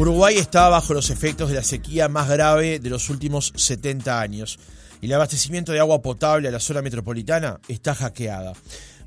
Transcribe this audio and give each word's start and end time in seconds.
Uruguay 0.00 0.38
está 0.38 0.70
bajo 0.70 0.94
los 0.94 1.10
efectos 1.10 1.50
de 1.50 1.56
la 1.56 1.62
sequía 1.62 2.08
más 2.08 2.26
grave 2.26 2.78
de 2.78 2.88
los 2.88 3.10
últimos 3.10 3.52
70 3.54 4.18
años 4.18 4.58
y 5.02 5.04
el 5.04 5.12
abastecimiento 5.12 5.72
de 5.72 5.78
agua 5.78 6.00
potable 6.00 6.48
a 6.48 6.50
la 6.50 6.58
zona 6.58 6.80
metropolitana 6.80 7.60
está 7.68 7.94
hackeada. 7.94 8.54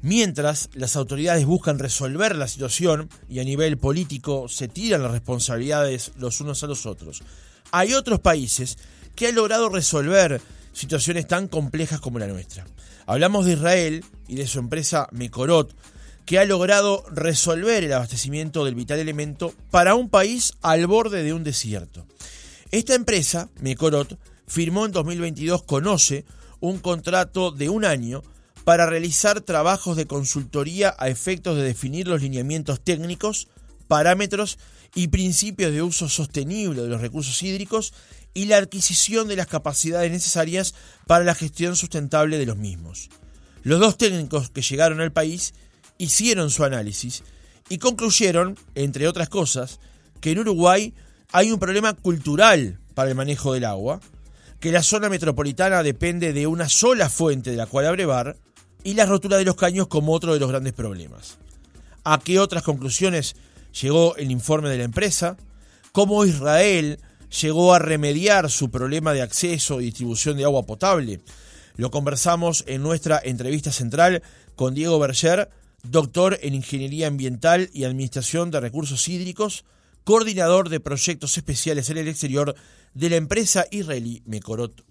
Mientras 0.03 0.69
las 0.75 0.95
autoridades 0.95 1.47
buscan 1.47 1.79
resolver 1.79 2.35
la 2.35 2.47
situación 2.47 3.09
y 3.27 3.39
a 3.39 3.43
nivel 3.43 3.79
político 3.79 4.47
se 4.47 4.67
tiran 4.67 5.01
las 5.01 5.13
responsabilidades 5.13 6.11
los 6.19 6.39
unos 6.41 6.63
a 6.63 6.67
los 6.67 6.85
otros, 6.85 7.23
hay 7.71 7.95
otros 7.95 8.19
países 8.19 8.77
que 9.15 9.29
han 9.29 9.35
logrado 9.35 9.69
resolver 9.69 10.41
situaciones 10.73 11.25
tan 11.25 11.47
complejas 11.47 12.01
como 12.01 12.19
la 12.19 12.27
nuestra. 12.27 12.67
Hablamos 13.07 13.47
de 13.47 13.53
Israel 13.53 14.05
y 14.27 14.35
de 14.35 14.45
su 14.45 14.59
empresa 14.59 15.07
Mekorot, 15.11 15.73
que 16.25 16.39
ha 16.39 16.45
logrado 16.45 17.03
resolver 17.11 17.83
el 17.83 17.93
abastecimiento 17.93 18.65
del 18.65 18.75
vital 18.75 18.99
elemento 18.99 19.53
para 19.71 19.95
un 19.95 20.09
país 20.09 20.53
al 20.61 20.87
borde 20.87 21.23
de 21.23 21.33
un 21.33 21.43
desierto. 21.43 22.05
Esta 22.71 22.95
empresa, 22.95 23.49
Mekorot, 23.59 24.17
firmó 24.47 24.85
en 24.85 24.91
2022 24.91 25.63
con 25.63 25.87
OCE 25.87 26.25
un 26.59 26.79
contrato 26.79 27.51
de 27.51 27.69
un 27.69 27.85
año 27.85 28.23
para 28.63 28.85
realizar 28.85 29.41
trabajos 29.41 29.97
de 29.97 30.07
consultoría 30.07 30.95
a 30.97 31.09
efectos 31.09 31.57
de 31.57 31.63
definir 31.63 32.07
los 32.07 32.21
lineamientos 32.21 32.81
técnicos, 32.81 33.47
parámetros 33.87 34.57
y 34.95 35.09
principios 35.09 35.71
de 35.71 35.81
uso 35.81 36.07
sostenible 36.07 36.81
de 36.81 36.87
los 36.87 37.01
recursos 37.01 37.41
hídricos 37.43 37.93
y 38.33 38.45
la 38.45 38.57
adquisición 38.57 39.27
de 39.27 39.35
las 39.35 39.47
capacidades 39.47 40.11
necesarias 40.11 40.73
para 41.05 41.25
la 41.25 41.35
gestión 41.35 41.75
sustentable 41.75 42.37
de 42.37 42.45
los 42.45 42.57
mismos. 42.57 43.09
Los 43.63 43.79
dos 43.79 43.97
técnicos 43.97 44.49
que 44.49 44.61
llegaron 44.61 45.01
al 45.01 45.11
país 45.11 45.53
hicieron 46.03 46.49
su 46.49 46.63
análisis 46.63 47.23
y 47.69 47.77
concluyeron, 47.77 48.57
entre 48.75 49.07
otras 49.07 49.29
cosas, 49.29 49.79
que 50.21 50.31
en 50.31 50.39
Uruguay 50.39 50.93
hay 51.31 51.51
un 51.51 51.59
problema 51.59 51.93
cultural 51.93 52.79
para 52.93 53.09
el 53.09 53.15
manejo 53.15 53.53
del 53.53 53.65
agua, 53.65 53.99
que 54.59 54.71
la 54.71 54.83
zona 54.83 55.09
metropolitana 55.09 55.83
depende 55.83 56.31
de 56.31 56.47
una 56.47 56.69
sola 56.69 57.09
fuente 57.09 57.51
de 57.51 57.57
la 57.57 57.65
cual 57.65 57.87
abrevar 57.87 58.37
y 58.83 58.93
la 58.93 59.05
rotura 59.05 59.37
de 59.37 59.45
los 59.45 59.55
caños 59.55 59.87
como 59.87 60.13
otro 60.13 60.33
de 60.33 60.39
los 60.39 60.49
grandes 60.49 60.73
problemas. 60.73 61.37
¿A 62.03 62.19
qué 62.19 62.39
otras 62.39 62.63
conclusiones 62.63 63.35
llegó 63.81 64.15
el 64.17 64.31
informe 64.31 64.69
de 64.69 64.77
la 64.77 64.83
empresa? 64.83 65.37
¿Cómo 65.91 66.25
Israel 66.25 66.99
llegó 67.41 67.73
a 67.73 67.79
remediar 67.79 68.49
su 68.49 68.69
problema 68.69 69.13
de 69.13 69.21
acceso 69.21 69.81
y 69.81 69.85
distribución 69.85 70.37
de 70.37 70.43
agua 70.43 70.63
potable? 70.63 71.21
Lo 71.75 71.91
conversamos 71.91 72.63
en 72.67 72.83
nuestra 72.83 73.19
entrevista 73.23 73.71
central 73.71 74.21
con 74.55 74.75
Diego 74.75 74.99
Berger, 74.99 75.49
doctor 75.83 76.39
en 76.41 76.55
Ingeniería 76.55 77.07
Ambiental 77.07 77.69
y 77.73 77.83
Administración 77.83 78.51
de 78.51 78.59
Recursos 78.59 79.07
Hídricos, 79.07 79.65
coordinador 80.03 80.69
de 80.69 80.79
proyectos 80.79 81.37
especiales 81.37 81.89
en 81.89 81.97
el 81.97 82.07
exterior 82.07 82.55
de 82.93 83.09
la 83.09 83.17
empresa 83.17 83.65
israelí 83.71 84.23
Mekorot. 84.25 84.83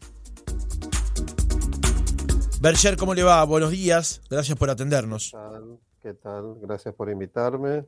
Berger, 2.61 2.97
¿cómo 2.97 3.15
le 3.15 3.25
va? 3.25 3.43
Buenos 3.45 3.70
días, 3.70 4.20
gracias 4.31 4.57
por 4.57 4.70
atendernos. 4.70 5.33
¿Qué 5.33 5.39
tal? 5.39 5.79
¿Qué 6.01 6.15
tal? 6.15 6.55
Gracias 6.61 6.95
por 6.95 7.11
invitarme. 7.11 7.85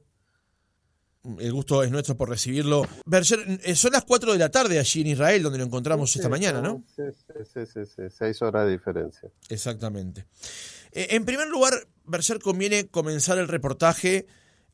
El 1.39 1.53
gusto 1.53 1.83
es 1.83 1.91
nuestro 1.91 2.17
por 2.17 2.29
recibirlo. 2.29 2.87
Berger, 3.07 3.39
eh, 3.63 3.75
son 3.75 3.93
las 3.93 4.05
4 4.05 4.33
de 4.33 4.39
la 4.39 4.51
tarde 4.51 4.79
allí 4.79 5.01
en 5.01 5.07
Israel, 5.07 5.43
donde 5.43 5.59
lo 5.59 5.65
encontramos 5.65 6.15
esta 6.15 6.29
mañana, 6.29 6.61
¿no? 6.61 6.85
Sí, 6.95 7.03
sí, 7.45 7.67
sí, 7.67 7.87
sí, 7.87 8.03
seis 8.11 8.43
horas 8.43 8.67
de 8.67 8.73
diferencia. 8.73 9.31
Exactamente. 9.49 10.27
Eh, 10.95 11.17
en 11.17 11.25
primer 11.25 11.49
lugar, 11.49 11.73
Berger, 12.05 12.39
conviene 12.39 12.89
comenzar 12.89 13.37
el 13.39 13.49
reportaje 13.49 14.27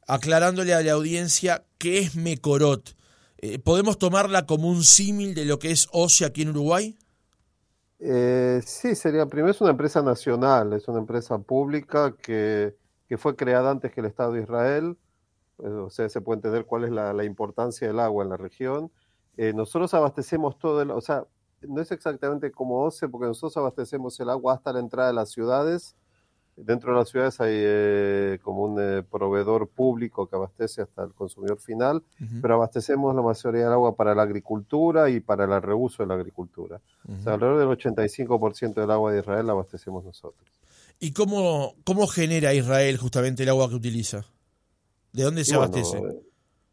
aclarándole 0.07 0.75
a 0.75 0.83
la 0.83 0.93
audiencia 0.93 1.65
qué 1.79 2.01
es 2.01 2.15
Mecorot. 2.15 2.95
Eh, 3.39 3.59
¿Podemos 3.59 3.99
tomarla 3.99 4.45
como 4.45 4.69
un 4.69 4.85
símil 4.85 5.35
de 5.35 5.47
lo 5.47 5.59
que 5.59 5.71
es 5.71 5.89
OCE 5.93 6.27
aquí 6.27 6.43
en 6.43 6.51
Uruguay? 6.51 6.99
Eh, 8.01 8.61
sí, 8.67 8.95
sería, 8.95 9.25
primero 9.27 9.51
es 9.51 9.61
una 9.63 9.71
empresa 9.71 10.03
nacional, 10.03 10.75
es 10.75 10.87
una 10.89 10.99
empresa 10.99 11.39
pública 11.39 12.15
que, 12.17 12.77
que 13.09 13.17
fue 13.17 13.35
creada 13.35 13.71
antes 13.71 13.91
que 13.93 14.01
el 14.01 14.07
Estado 14.07 14.33
de 14.33 14.43
Israel, 14.43 14.99
o 15.57 15.91
sea, 15.91 16.09
se 16.09 16.21
puede 16.21 16.39
entender 16.39 16.65
cuál 16.67 16.85
es 16.85 16.91
la, 16.91 17.13
la 17.13 17.25
importancia 17.25 17.87
del 17.87 18.01
agua 18.01 18.25
en 18.25 18.31
la 18.31 18.39
región. 18.39 18.91
nosotros 19.37 19.93
abastecemos 19.93 20.59
todo, 20.59 20.81
el, 20.81 20.91
o 20.91 21.03
sea, 21.03 21.27
no 21.63 21.83
es 21.83 21.93
exactamente 21.93 22.51
como 22.51 22.83
OCE, 22.83 23.09
porque 23.09 23.27
nosotros 23.27 23.57
abastecemos 23.59 24.19
el 24.21 24.31
agua 24.31 24.55
hasta 24.55 24.73
la 24.73 24.81
entrada 24.81 25.09
de 25.09 25.15
las 25.15 25.31
ciudades, 25.31 25.97
Dentro 26.65 26.93
de 26.93 26.99
las 26.99 27.09
ciudades 27.09 27.41
hay 27.41 27.55
eh, 27.55 28.39
como 28.43 28.65
un 28.65 28.81
eh, 28.81 29.03
proveedor 29.03 29.69
público 29.69 30.27
que 30.27 30.37
abastece 30.37 30.83
hasta 30.83 31.05
el 31.05 31.13
consumidor 31.13 31.59
final, 31.59 32.03
pero 32.43 32.55
abastecemos 32.55 33.15
la 33.15 33.23
mayoría 33.23 33.65
del 33.65 33.73
agua 33.73 33.95
para 33.97 34.15
la 34.15 34.23
agricultura 34.23 35.09
y 35.09 35.21
para 35.21 35.45
el 35.45 35.63
reuso 35.63 36.03
de 36.03 36.09
la 36.09 36.15
agricultura. 36.15 36.81
O 37.09 37.23
sea, 37.23 37.35
alrededor 37.35 37.59
del 37.59 37.95
85% 37.97 38.75
del 38.75 38.91
agua 38.91 39.13
de 39.13 39.21
Israel 39.21 39.47
la 39.47 39.53
abastecemos 39.53 40.05
nosotros. 40.05 40.49
¿Y 40.99 41.13
cómo, 41.13 41.75
cómo 41.85 42.07
genera 42.07 42.53
Israel 42.53 42.99
justamente 42.99 43.43
el 43.45 43.49
agua 43.49 43.69
que 43.69 43.77
utiliza? 43.77 44.27
¿De 45.13 45.23
dónde 45.23 45.45
se 45.45 45.55
abastece? 45.55 45.99
Eh, 45.99 46.23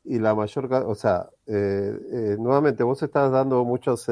y 0.03 0.19
la 0.19 0.35
mayor, 0.35 0.73
o 0.85 0.95
sea, 0.95 1.29
nuevamente 1.47 2.83
vos 2.83 3.01
estás 3.03 3.31
dando 3.31 3.63
muchos 3.65 4.05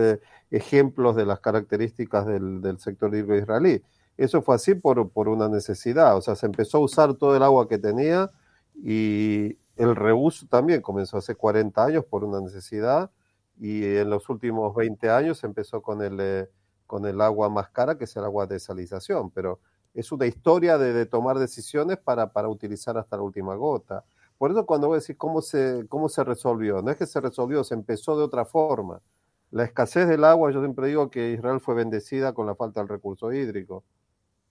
ejemplos 0.52 1.16
de 1.16 1.26
las 1.26 1.40
características 1.40 2.26
del, 2.28 2.62
del 2.62 2.80
sector 2.80 3.14
hídrico 3.14 3.36
israelí 3.36 3.82
eso 4.18 4.42
fue 4.42 4.56
así 4.56 4.76
por, 4.76 5.10
por 5.10 5.28
una 5.28 5.50
necesidad, 5.50 6.16
o 6.18 6.22
sea, 6.22 6.36
se 6.36 6.46
empezó 6.46 6.78
a 6.78 6.82
usar 6.82 7.16
todo 7.16 7.36
el 7.36 7.44
agua 7.44 7.68
que 7.68 7.78
tenía 7.78 8.32
y 8.76 9.58
el 9.76 9.96
reuso 9.96 10.48
también 10.48 10.82
comenzó 10.82 11.18
hace 11.18 11.36
40 11.36 11.84
años 11.84 12.06
por 12.06 12.24
una 12.24 12.40
necesidad 12.40 13.12
y 13.60 13.84
en 13.86 14.10
los 14.10 14.30
últimos 14.30 14.74
20 14.76 15.10
años 15.10 15.40
se 15.40 15.48
empezó 15.48 15.82
con 15.82 16.02
el, 16.02 16.18
eh, 16.20 16.50
con 16.88 17.06
el 17.06 17.20
agua 17.22 17.50
más 17.50 17.70
cara, 17.70 17.98
que 17.98 18.06
es 18.06 18.16
el 18.16 18.24
agua 18.24 18.46
de 18.48 18.56
desalización, 18.56 19.32
pero 19.32 19.60
es 19.94 20.12
una 20.12 20.26
historia 20.26 20.78
de, 20.78 20.94
de, 20.94 21.06
tomar 21.06 21.40
decisiones 21.40 21.98
para, 21.98 22.32
para 22.32 22.50
utilizar 22.50 22.98
hasta 22.98 23.16
la 23.16 23.24
última 23.24 23.56
gota. 23.56 24.04
Por 24.38 24.52
eso 24.52 24.66
cuando 24.66 24.88
voy 24.88 24.96
a 24.96 25.00
decir 25.00 25.16
cómo 25.18 25.42
se, 25.42 25.86
cómo 25.88 26.10
se 26.10 26.24
resolvió, 26.24 26.82
no 26.82 26.92
es 26.92 26.98
que 26.98 27.06
se 27.06 27.22
resolvió, 27.22 27.64
se 27.64 27.76
empezó 27.76 28.18
de 28.18 28.24
otra 28.24 28.46
forma. 28.46 29.02
La 29.52 29.64
escasez 29.64 30.08
del 30.08 30.26
agua, 30.26 30.52
yo 30.52 30.60
siempre 30.60 30.88
digo 30.88 31.10
que 31.10 31.32
Israel 31.32 31.62
fue 31.62 31.76
bendecida 31.76 32.34
con 32.34 32.46
la 32.46 32.56
falta 32.56 32.82
del 32.82 32.90
recurso 32.90 33.32
hídrico 33.32 33.84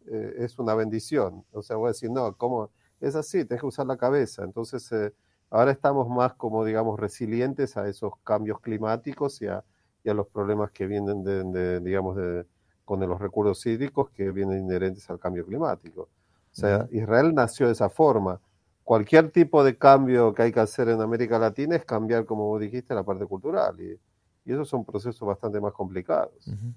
eh, 0.06 0.34
es 0.38 0.58
una 0.58 0.74
bendición. 0.74 1.44
O 1.52 1.62
sea, 1.62 1.76
voy 1.76 1.86
a 1.86 1.92
decir, 1.92 2.10
no, 2.10 2.36
¿cómo? 2.36 2.70
Es 3.00 3.14
así, 3.14 3.44
tienes 3.44 3.60
que 3.60 3.66
usar 3.66 3.86
la 3.86 3.96
cabeza. 3.96 4.44
Entonces, 4.44 4.90
eh, 4.92 5.12
ahora 5.50 5.72
estamos 5.72 6.08
más 6.08 6.34
como, 6.34 6.64
digamos, 6.64 6.98
resilientes 6.98 7.76
a 7.76 7.88
esos 7.88 8.12
cambios 8.22 8.60
climáticos 8.60 9.40
y 9.42 9.46
a, 9.46 9.64
y 10.02 10.10
a 10.10 10.14
los 10.14 10.26
problemas 10.28 10.70
que 10.70 10.86
vienen, 10.86 11.22
de, 11.24 11.44
de 11.44 11.80
digamos, 11.80 12.16
de, 12.16 12.46
con 12.84 13.00
los 13.00 13.20
recursos 13.20 13.64
hídricos 13.66 14.10
que 14.10 14.30
vienen 14.30 14.64
inherentes 14.64 15.08
al 15.10 15.18
cambio 15.18 15.44
climático. 15.44 16.02
O 16.02 16.56
sea, 16.56 16.86
Israel 16.92 17.34
nació 17.34 17.66
de 17.66 17.72
esa 17.72 17.88
forma. 17.88 18.40
Cualquier 18.84 19.30
tipo 19.30 19.64
de 19.64 19.76
cambio 19.76 20.32
que 20.34 20.42
hay 20.42 20.52
que 20.52 20.60
hacer 20.60 20.88
en 20.88 21.00
América 21.00 21.38
Latina 21.38 21.74
es 21.74 21.84
cambiar, 21.84 22.26
como 22.26 22.46
vos 22.46 22.60
dijiste, 22.60 22.94
la 22.94 23.02
parte 23.02 23.26
cultural. 23.26 23.80
Y, 23.80 23.98
y 24.44 24.52
esos 24.52 24.68
son 24.68 24.84
procesos 24.84 25.26
bastante 25.26 25.60
más 25.60 25.72
complicados. 25.72 26.46
Uh 26.46 26.72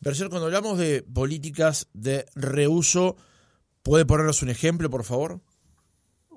Berger, 0.00 0.28
cuando 0.28 0.46
hablamos 0.46 0.78
de 0.78 1.02
políticas 1.02 1.88
de 1.92 2.26
reuso, 2.34 3.16
¿puede 3.82 4.06
ponernos 4.06 4.42
un 4.42 4.50
ejemplo, 4.50 4.90
por 4.90 5.04
favor? 5.04 5.40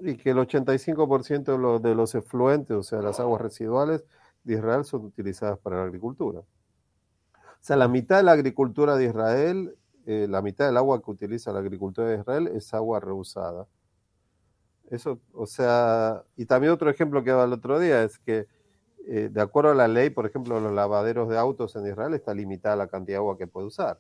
Y 0.02 0.16
que 0.16 0.32
el 0.32 0.38
85% 0.38 1.44
de 1.44 1.58
los, 1.58 1.82
de 1.82 1.96
los 1.96 2.16
efluentes, 2.16 2.76
o 2.76 2.84
sea, 2.84 3.02
las 3.02 3.20
aguas 3.20 3.42
residuales 3.42 4.03
de 4.44 4.56
Israel, 4.56 4.84
son 4.86 5.06
utilizadas 5.06 5.59
para 5.59 5.78
la 5.78 5.84
agricultura. 5.84 6.40
O 6.40 7.64
sea, 7.64 7.76
la 7.76 7.88
mitad 7.88 8.18
de 8.18 8.24
la 8.24 8.32
agricultura 8.32 8.96
de 8.96 9.06
Israel, 9.06 9.76
eh, 10.08 10.26
la 10.28 10.42
mitad 10.42 10.66
del 10.66 10.78
agua 10.78 11.02
que 11.04 11.12
utiliza 11.12 11.52
la 11.52 11.59
agricultura 11.59 12.08
de 12.08 12.18
Israel 12.18 12.47
es 12.56 12.74
agua 12.74 13.00
reusada. 13.00 13.68
Eso, 14.90 15.22
o 15.34 15.46
sea, 15.46 16.24
y 16.36 16.46
también 16.46 16.74
otro 16.74 16.90
ejemplo 16.90 17.24
que 17.24 17.30
daba 17.30 17.46
el 17.46 17.54
otro 17.54 17.80
día 17.80 18.04
es 18.04 18.18
que 18.18 18.47
eh, 19.08 19.30
de 19.32 19.42
acuerdo 19.42 19.72
a 19.72 19.76
la 19.76 19.88
ley, 19.88 20.09
por 20.09 20.26
ejemplo, 20.26 20.59
los 20.59 20.72
lavaderos 20.72 21.30
de 21.30 21.38
autos 21.38 21.76
en 21.76 21.88
Israel 21.88 22.14
está 22.14 22.34
limitada 22.34 22.76
la 22.76 22.88
cantidad 22.88 23.16
de 23.16 23.22
agua 23.22 23.38
que 23.38 23.48
puede 23.48 23.68
usar. 23.68 24.00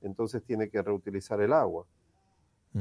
Entonces 0.00 0.42
tiene 0.44 0.68
que 0.68 0.82
reutilizar 0.82 1.40
el 1.40 1.52
agua. 1.52 1.86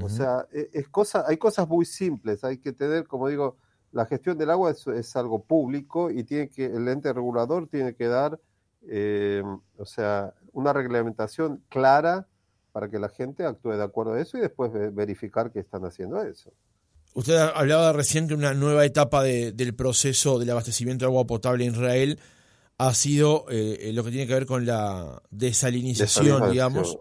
O 0.01 0.07
sea, 0.07 0.47
e, 0.53 0.69
es, 0.71 0.87
cosa, 0.87 1.25
hay 1.27 1.37
cosas 1.37 1.67
muy 1.67 1.85
simples. 1.85 2.43
Hay 2.43 2.57
que 2.57 2.71
tener, 2.71 3.07
como 3.07 3.27
digo, 3.27 3.57
la 3.91 4.05
gestión 4.05 4.37
del 4.37 4.49
agua 4.49 4.71
es, 4.71 5.15
algo 5.15 5.43
público 5.43 6.09
y 6.09 6.23
tiene 6.23 6.49
que, 6.49 6.65
el 6.65 6.87
ente 6.87 7.11
regulador 7.11 7.67
tiene 7.67 7.93
que 7.93 8.07
dar, 8.07 8.39
eh, 8.83 9.43
o 9.77 9.85
sea, 9.85 10.33
una 10.53 10.71
reglamentación 10.71 11.61
clara 11.67 12.27
para 12.71 12.89
que 12.89 12.99
la 12.99 13.09
gente 13.09 13.45
actúe 13.45 13.71
de 13.71 13.83
acuerdo 13.83 14.13
a 14.13 14.21
eso 14.21 14.37
y 14.37 14.41
después 14.41 14.71
verificar 14.93 15.51
que 15.51 15.59
están 15.59 15.83
haciendo 15.83 16.21
eso. 16.21 16.53
Usted 17.13 17.35
hablaba 17.35 17.91
recién 17.93 18.27
que 18.27 18.33
una 18.33 18.53
nueva 18.53 18.85
etapa 18.85 19.23
del 19.23 19.75
proceso 19.75 20.39
del 20.39 20.49
abastecimiento 20.49 21.05
de 21.05 21.09
agua 21.09 21.27
potable 21.27 21.65
en 21.65 21.73
Israel 21.73 22.19
ha 22.77 22.93
sido 22.93 23.45
eh, 23.49 23.77
eh, 23.81 23.93
lo 23.93 24.03
que 24.03 24.11
tiene 24.11 24.27
que 24.27 24.33
ver 24.33 24.45
con 24.45 24.65
la 24.65 25.21
desalinización, 25.29 26.51
digamos. 26.51 26.97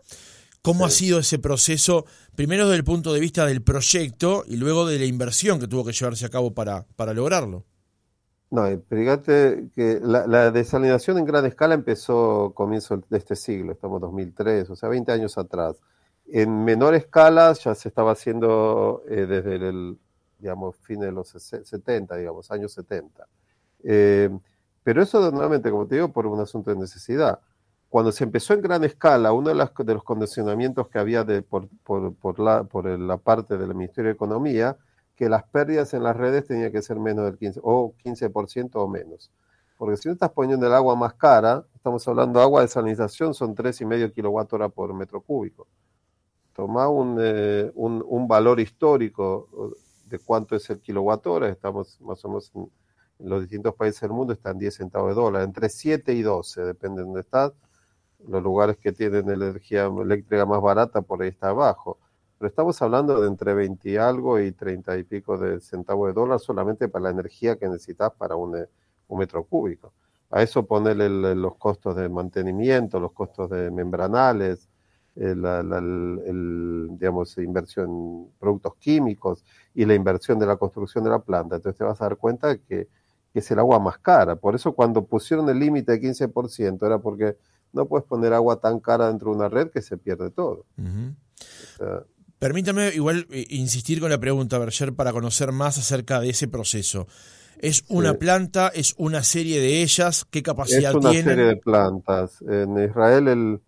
¿Cómo 0.62 0.84
ha 0.84 0.90
sido 0.90 1.20
ese 1.20 1.38
proceso, 1.38 2.04
primero 2.34 2.66
desde 2.66 2.76
el 2.76 2.84
punto 2.84 3.14
de 3.14 3.20
vista 3.20 3.46
del 3.46 3.62
proyecto 3.62 4.44
y 4.46 4.56
luego 4.56 4.86
de 4.86 4.98
la 4.98 5.06
inversión 5.06 5.58
que 5.58 5.66
tuvo 5.66 5.86
que 5.86 5.92
llevarse 5.92 6.26
a 6.26 6.28
cabo 6.28 6.52
para, 6.52 6.84
para 6.96 7.14
lograrlo? 7.14 7.64
No, 8.50 8.64
fíjate 8.88 9.70
que 9.74 10.00
la, 10.02 10.50
desalinación 10.50 11.18
en 11.18 11.24
gran 11.24 11.46
escala 11.46 11.74
empezó 11.74 12.52
comienzo 12.54 13.00
de 13.08 13.16
este 13.16 13.36
siglo, 13.36 13.72
estamos 13.72 13.98
en 13.98 14.00
2003, 14.02 14.70
o 14.70 14.76
sea, 14.76 14.88
20 14.88 15.12
años 15.12 15.38
atrás. 15.38 15.76
En 16.32 16.64
menor 16.64 16.94
escala 16.94 17.52
ya 17.54 17.74
se 17.74 17.88
estaba 17.88 18.12
haciendo 18.12 19.02
eh, 19.08 19.26
desde 19.26 19.56
el, 19.56 19.98
digamos, 20.38 20.76
fin 20.76 21.00
de 21.00 21.10
los 21.10 21.28
70, 21.28 22.16
digamos, 22.16 22.50
años 22.50 22.72
70. 22.72 23.26
Eh, 23.82 24.30
pero 24.82 25.02
eso 25.02 25.30
nuevamente, 25.32 25.70
como 25.70 25.86
te 25.86 25.96
digo, 25.96 26.12
por 26.12 26.26
un 26.26 26.40
asunto 26.40 26.70
de 26.70 26.76
necesidad. 26.76 27.40
Cuando 27.88 28.12
se 28.12 28.24
empezó 28.24 28.54
en 28.54 28.62
gran 28.62 28.84
escala, 28.84 29.32
uno 29.32 29.48
de, 29.48 29.54
los 29.56 30.04
condicionamientos 30.04 30.88
que 30.88 31.00
había 31.00 31.24
de, 31.24 31.42
por, 31.42 31.68
la, 32.38 32.62
por 32.62 32.86
la 32.86 33.16
parte 33.16 33.58
del 33.58 33.74
Ministerio 33.74 34.10
de 34.10 34.14
Economía 34.14 34.76
que 35.16 35.28
las 35.28 35.42
pérdidas 35.44 35.92
en 35.92 36.04
las 36.04 36.16
redes 36.16 36.46
tenían 36.46 36.72
que 36.72 36.80
ser 36.80 36.98
menos 36.98 37.26
del 37.26 37.36
15 37.36 37.60
o 37.62 37.92
15% 38.02 38.70
o 38.74 38.88
menos. 38.88 39.30
Porque 39.76 39.96
si 39.96 40.08
no 40.08 40.14
estás 40.14 40.30
poniendo 40.30 40.66
el 40.66 40.72
agua 40.72 40.96
más 40.96 41.12
cara, 41.14 41.64
estamos 41.74 42.06
hablando 42.08 42.38
de 42.38 42.44
agua 42.44 42.62
de 42.62 42.68
salinización, 42.68 43.34
son 43.34 43.54
3,5 43.54 44.14
kWh 44.14 44.70
por 44.70 44.94
metro 44.94 45.20
cúbico. 45.20 45.66
Toma 46.60 46.84
eh, 47.22 47.72
un, 47.74 48.04
un, 48.06 48.28
valor 48.28 48.60
histórico 48.60 49.48
de 50.04 50.18
cuánto 50.18 50.56
es 50.56 50.68
el 50.68 50.80
kilowatt 50.80 51.26
estamos 51.44 51.98
más 52.02 52.22
o 52.26 52.28
menos 52.28 52.52
en, 52.54 52.70
los 53.18 53.40
distintos 53.40 53.74
países 53.74 54.02
del 54.02 54.10
mundo, 54.10 54.34
están 54.34 54.58
10 54.58 54.74
centavos 54.74 55.08
de 55.08 55.14
dólar, 55.14 55.42
entre 55.44 55.70
7 55.70 56.12
y 56.12 56.20
12, 56.20 56.60
depende 56.62 57.00
de 57.00 57.06
dónde 57.06 57.20
estás. 57.20 57.52
Los 58.28 58.42
lugares 58.42 58.76
que 58.76 58.92
tienen 58.92 59.30
energía 59.30 59.86
eléctrica 59.86 60.44
más 60.44 60.60
barata, 60.60 61.00
por 61.00 61.22
ahí 61.22 61.30
está 61.30 61.48
abajo 61.48 61.98
pero 62.36 62.48
estamos 62.48 62.80
hablando 62.80 63.20
de 63.20 63.28
entre 63.28 63.52
20 63.52 63.90
y 63.90 63.96
algo 63.98 64.40
y 64.40 64.52
30 64.52 64.96
y 64.96 65.04
pico 65.04 65.36
de 65.36 65.60
centavos 65.60 66.08
de 66.08 66.14
dólar 66.14 66.40
solamente 66.40 66.88
para 66.88 67.04
la 67.04 67.10
energía 67.10 67.56
que 67.56 67.68
necesitas 67.68 68.12
para 68.12 68.34
un, 68.34 68.56
eh, 68.56 68.66
metro 69.10 69.44
cúbico. 69.44 69.92
A 70.30 70.42
eso 70.42 70.64
ponerle 70.64 71.34
los 71.34 71.56
costos 71.56 71.96
de 71.96 72.08
mantenimiento, 72.08 72.98
los 72.98 73.12
costos 73.12 73.50
de 73.50 73.70
membranales, 73.70 74.69
eh, 75.16 75.34
la, 75.36 75.62
digamos, 75.62 77.36
inversión 77.38 77.90
en 77.90 78.26
productos 78.38 78.74
químicos 78.76 79.44
y 79.74 79.84
la 79.84 79.94
inversión 79.94 80.38
de 80.38 80.46
la 80.46 80.56
construcción 80.56 81.04
de 81.04 81.10
la 81.10 81.18
planta. 81.18 81.56
Entonces 81.56 81.78
te 81.78 81.84
vas 81.84 82.00
a 82.00 82.04
dar 82.04 82.16
cuenta 82.16 82.56
que, 82.56 82.88
es 83.32 83.48
el 83.52 83.60
agua 83.60 83.78
más 83.78 83.98
cara. 83.98 84.34
Por 84.34 84.56
eso 84.56 84.72
cuando 84.72 85.04
pusieron 85.04 85.48
el 85.48 85.60
límite 85.60 85.92
de 85.92 86.00
15% 86.00 86.84
era 86.84 86.98
porque 86.98 87.36
no 87.72 87.86
puedes 87.86 88.04
poner 88.04 88.32
agua 88.32 88.58
tan 88.58 88.80
cara 88.80 89.06
dentro 89.06 89.30
de 89.30 89.36
una 89.36 89.48
red 89.48 89.70
que 89.70 89.82
se 89.82 89.96
pierde 89.96 90.30
todo. 90.30 90.66
Permítame 92.40 92.88
igual 92.94 93.26
eh, 93.30 93.46
insistir 93.50 94.00
con 94.00 94.10
la 94.10 94.18
pregunta, 94.18 94.58
Berger, 94.58 94.94
para 94.94 95.12
conocer 95.12 95.52
más 95.52 95.78
acerca 95.78 96.20
de 96.20 96.30
ese 96.30 96.48
proceso. 96.48 97.06
¿Es 97.58 97.84
una 97.88 98.14
planta? 98.14 98.68
¿Es 98.68 98.94
una 98.96 99.22
serie 99.22 99.60
de 99.60 99.82
ellas? 99.82 100.24
¿Qué 100.24 100.42
capacidad 100.42 100.92
tiene? 100.92 101.18
Es 101.18 101.24
una 101.24 101.34
serie 101.34 101.44
de 101.44 101.56
plantas. 101.56 102.42
En 102.48 102.82
Israel 102.82 103.28
el, 103.28 103.60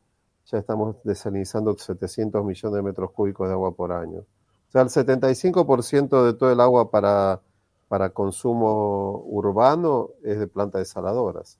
ya 0.52 0.58
estamos 0.58 0.96
desalinizando 1.02 1.76
700 1.76 2.44
millones 2.44 2.76
de 2.76 2.82
metros 2.82 3.10
cúbicos 3.10 3.48
de 3.48 3.54
agua 3.54 3.74
por 3.74 3.90
año. 3.92 4.20
O 4.20 4.70
sea, 4.70 4.82
el 4.82 4.88
75% 4.88 6.24
de 6.26 6.34
todo 6.34 6.52
el 6.52 6.60
agua 6.60 6.90
para, 6.90 7.40
para 7.88 8.10
consumo 8.10 9.24
urbano 9.26 10.10
es 10.22 10.38
de 10.38 10.46
plantas 10.46 10.82
desaladoras. 10.82 11.58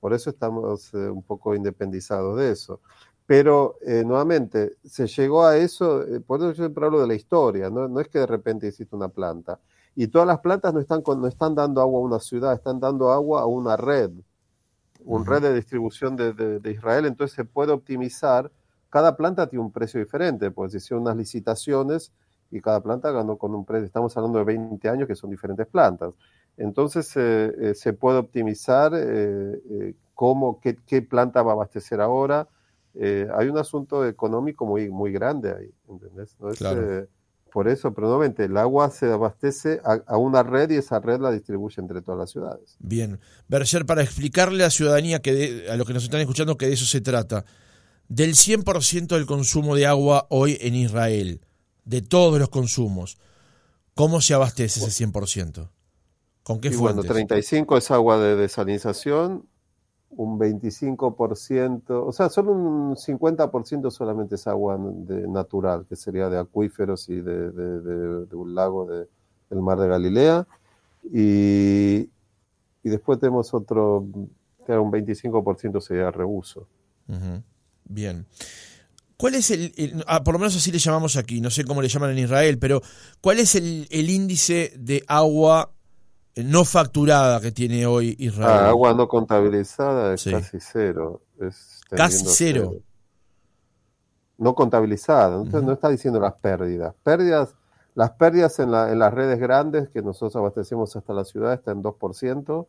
Por 0.00 0.14
eso 0.14 0.30
estamos 0.30 0.92
eh, 0.94 1.10
un 1.10 1.22
poco 1.22 1.54
independizados 1.54 2.38
de 2.38 2.50
eso. 2.52 2.80
Pero 3.26 3.76
eh, 3.82 4.04
nuevamente, 4.06 4.76
se 4.84 5.06
llegó 5.08 5.44
a 5.44 5.56
eso, 5.58 6.02
eh, 6.02 6.20
por 6.20 6.40
eso 6.40 6.50
yo 6.50 6.54
siempre 6.54 6.86
hablo 6.86 7.00
de 7.00 7.08
la 7.08 7.14
historia, 7.14 7.70
¿no? 7.70 8.00
es 8.00 8.08
que 8.08 8.20
de 8.20 8.26
repente 8.26 8.68
existe 8.68 8.94
una 8.94 9.08
planta. 9.08 9.58
Y 9.94 10.08
todas 10.08 10.28
las 10.28 10.40
plantas 10.40 10.72
no 10.72 10.80
están, 10.80 11.02
no 11.06 11.26
están 11.26 11.54
dando 11.54 11.80
agua 11.80 12.00
a 12.00 12.04
una 12.04 12.20
ciudad, 12.20 12.54
están 12.54 12.78
dando 12.80 13.10
agua 13.10 13.42
a 13.42 13.46
una 13.46 13.76
red, 13.76 14.10
una 15.06 15.24
red 15.24 15.42
de 15.42 15.54
distribución 15.54 16.16
de, 16.16 16.70
Israel, 16.70 17.06
entonces 17.06 17.34
se 17.34 17.44
puede 17.44 17.72
optimizar. 17.72 18.50
Cada 18.90 19.16
planta 19.16 19.48
tiene 19.48 19.64
un 19.64 19.72
precio 19.72 19.98
diferente, 20.00 20.50
pues 20.50 20.74
hicieron 20.74 21.02
unas 21.02 21.16
licitaciones 21.16 22.12
y 22.50 22.60
cada 22.60 22.82
planta 22.82 23.10
ganó 23.10 23.36
con 23.36 23.54
un 23.54 23.64
precio. 23.64 23.86
Estamos 23.86 24.16
hablando 24.16 24.38
de 24.38 24.44
20 24.44 24.88
años 24.88 25.08
que 25.08 25.16
son 25.16 25.30
diferentes 25.30 25.66
plantas. 25.66 26.14
Entonces 26.56 27.10
eh, 27.16 27.72
se 27.74 27.92
puede 27.92 28.18
optimizar 28.18 28.92
cómo, 30.14 30.60
qué, 30.60 30.76
qué 30.86 31.02
planta 31.02 31.42
va 31.42 31.52
a 31.52 31.54
abastecer 31.54 32.00
ahora 32.00 32.48
eh, 32.98 33.28
hay 33.34 33.48
un 33.48 33.58
asunto 33.58 34.06
económico 34.06 34.64
muy, 34.64 34.88
muy 34.88 35.12
grande 35.12 35.52
ahí, 35.52 35.70
¿entendés? 35.86 36.34
Eh, 36.40 37.06
por 37.56 37.68
eso, 37.68 37.94
pero 37.94 38.08
nuevamente, 38.08 38.44
el 38.44 38.58
agua 38.58 38.90
se 38.90 39.10
abastece 39.10 39.80
a, 39.82 40.18
una 40.18 40.42
red 40.42 40.70
y 40.72 40.74
esa 40.74 41.00
red 41.00 41.18
la 41.20 41.30
distribuye 41.30 41.80
entre 41.80 42.02
todas 42.02 42.20
las 42.20 42.30
ciudades. 42.30 42.76
Bien. 42.80 43.18
Berger, 43.48 43.86
para 43.86 44.02
explicarle 44.02 44.62
a 44.62 44.66
la 44.66 44.70
ciudadanía, 44.70 45.22
que 45.22 45.66
a 45.70 45.74
los 45.76 45.86
que 45.86 45.94
nos 45.94 46.04
están 46.04 46.20
escuchando, 46.20 46.58
que 46.58 46.66
de 46.66 46.74
eso 46.74 46.84
se 46.84 47.00
trata, 47.00 47.46
del 48.08 48.34
100% 48.34 49.06
del 49.06 49.24
consumo 49.24 49.74
de 49.74 49.86
agua 49.86 50.26
hoy 50.28 50.58
en 50.60 50.74
Israel, 50.74 51.40
de 51.86 52.02
todos 52.02 52.38
los 52.38 52.50
consumos, 52.50 53.16
¿cómo 53.94 54.20
se 54.20 54.34
abastece 54.34 54.84
ese 54.84 55.06
100%? 55.06 55.70
¿Con 56.42 56.60
qué 56.60 56.70
fuentes? 56.70 57.06
Bueno, 57.06 57.10
35 57.10 57.78
es 57.78 57.90
agua 57.90 58.18
de 58.18 58.36
desalinización, 58.36 59.48
un 60.16 60.38
25%, 60.38 61.82
o 61.88 62.12
sea, 62.12 62.28
solo 62.28 62.52
un 62.52 62.96
50% 62.96 63.90
solamente 63.90 64.36
es 64.36 64.46
agua 64.46 64.78
de, 64.78 65.28
natural, 65.28 65.86
que 65.88 65.96
sería 65.96 66.28
de 66.28 66.38
acuíferos 66.38 67.08
y 67.08 67.20
de, 67.20 68.26
un 68.32 68.54
lago 68.54 68.86
del 68.86 69.60
mar 69.60 69.78
de 69.78 69.88
Galilea. 69.88 70.46
Y, 71.12 72.08
y 72.82 72.88
después 72.88 73.18
tenemos 73.18 73.52
otro, 73.54 74.06
que 74.66 74.72
un 74.76 74.90
25% 74.90 75.80
sería 75.80 76.10
reuso. 76.10 76.66
Bien. 77.84 78.26
¿Cuál 79.16 79.34
es 79.36 79.50
el, 79.50 80.04
ah, 80.06 80.22
por 80.24 80.34
lo 80.34 80.38
menos 80.38 80.56
así 80.56 80.70
le 80.70 80.78
llamamos 80.78 81.16
aquí, 81.16 81.40
no 81.40 81.50
sé 81.50 81.64
cómo 81.64 81.80
le 81.80 81.88
llaman 81.88 82.10
en 82.10 82.18
Israel, 82.18 82.58
pero 82.58 82.82
¿cuál 83.22 83.38
es 83.38 83.54
el, 83.54 83.86
el 83.90 84.10
índice 84.10 84.74
de 84.76 85.04
agua 85.06 85.72
no 86.36 86.64
facturada 86.64 87.40
que 87.40 87.50
tiene 87.50 87.86
hoy 87.86 88.14
Israel. 88.18 88.50
Ah, 88.50 88.68
agua 88.68 88.92
no 88.94 89.08
contabilizada 89.08 90.14
es 90.14 90.24
casi 90.24 90.58
cero. 90.60 91.22
casi 91.90 92.24
cero. 92.26 92.74
No 94.38 94.54
contabilizada, 94.54 95.36
entonces 95.36 95.62
no 95.62 95.72
está 95.72 95.88
diciendo 95.88 96.20
las 96.20 96.34
pérdidas. 96.34 96.94
Pérdidas, 97.02 97.54
las 97.94 98.10
pérdidas 98.12 98.58
en, 98.58 98.70
la, 98.70 98.92
en, 98.92 98.98
las 98.98 99.14
redes 99.14 99.38
grandes 99.38 99.88
que 99.88 100.02
nosotros 100.02 100.36
abastecemos 100.36 100.94
hasta 100.94 101.14
la 101.14 101.24
ciudad 101.24 101.54
están 101.54 101.78
en 101.78 101.82
2% 101.82 102.66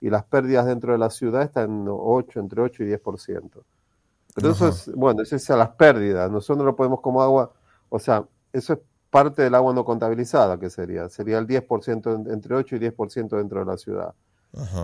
y 0.00 0.10
las 0.10 0.24
pérdidas 0.24 0.66
dentro 0.66 0.92
de 0.92 0.98
la 0.98 1.10
ciudad 1.10 1.42
están 1.42 1.64
en 1.64 1.86
8, 1.88 2.38
entre 2.38 2.62
8 2.62 2.84
y 2.84 2.86
10%. 2.86 3.50
Pero 4.36 4.50
eso 4.50 4.68
es, 4.68 4.94
bueno, 4.94 5.22
eso 5.22 5.34
es 5.34 5.50
a 5.50 5.56
las 5.56 5.70
pérdidas. 5.70 6.30
Nosotros 6.30 6.58
no 6.58 6.64
lo 6.64 6.76
podemos 6.76 7.00
como 7.00 7.20
agua, 7.20 7.52
o 7.88 7.98
sea, 7.98 8.24
eso 8.52 8.74
es 8.74 8.78
parte 9.10 9.42
del 9.42 9.54
agua 9.54 9.72
no 9.72 9.84
contabilizada, 9.84 10.58
que 10.58 10.70
sería, 10.70 11.08
sería 11.08 11.38
el 11.38 11.46
10%, 11.46 12.32
entre 12.32 12.54
8 12.54 12.76
y 12.76 12.78
10% 12.78 13.36
dentro 13.36 13.60
de 13.60 13.64
la 13.64 13.76
ciudad. 13.76 14.14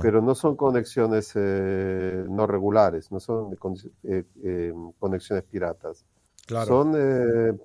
Pero 0.03 0.21
no 0.21 0.35
son 0.35 0.57
conexiones 0.57 1.33
eh, 1.35 2.25
no 2.29 2.47
regulares, 2.47 3.11
no 3.11 3.19
son 3.19 3.57
eh, 4.05 4.25
eh, 4.43 4.75
conexiones 4.99 5.45
piratas. 5.45 6.05
Son 6.67 6.93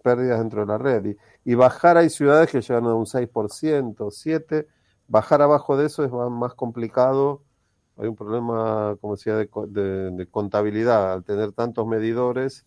pérdidas 0.02 0.40
dentro 0.40 0.62
de 0.62 0.66
la 0.66 0.78
red. 0.78 1.18
Y, 1.44 1.56
bajar 1.56 1.98
hay 1.98 2.10
ciudades 2.10 2.50
que 2.50 2.62
llegan 2.62 2.86
a 2.86 2.96
un 2.96 3.06
6%, 3.06 3.96
7%. 3.96 4.66
Bajar 5.10 5.42
abajo 5.42 5.76
de 5.76 5.88
eso 5.88 6.06
es 6.06 6.12
más, 6.12 6.54
complicado. 6.54 7.44
Hay 7.98 8.08
un 8.08 8.16
problema, 8.16 8.96
como 9.02 9.18
decía, 9.18 9.36
de, 9.36 9.50
de 10.12 10.28
contabilidad. 10.28 11.12
Al 11.12 11.26
tener 11.26 11.52
tantos 11.52 11.86
medidores, 11.86 12.66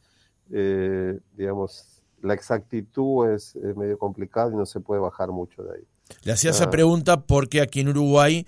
digamos, 0.49 2.02
la 2.23 2.35
exactitud 2.35 3.29
es, 3.31 3.57
medio 3.77 3.99
complicada 3.99 4.51
y 4.53 4.57
no 4.57 4.67
se 4.67 4.81
puede 4.81 5.01
bajar 5.01 5.31
mucho 5.31 5.63
de 5.63 5.77
ahí. 5.77 5.85
Le 6.25 6.33
hacía 6.33 6.51
esa 6.51 6.65
ah. 6.65 6.71
pregunta 6.71 7.23
porque 7.23 7.61
aquí 7.61 7.81
en 7.81 7.89
Uruguay 7.89 8.47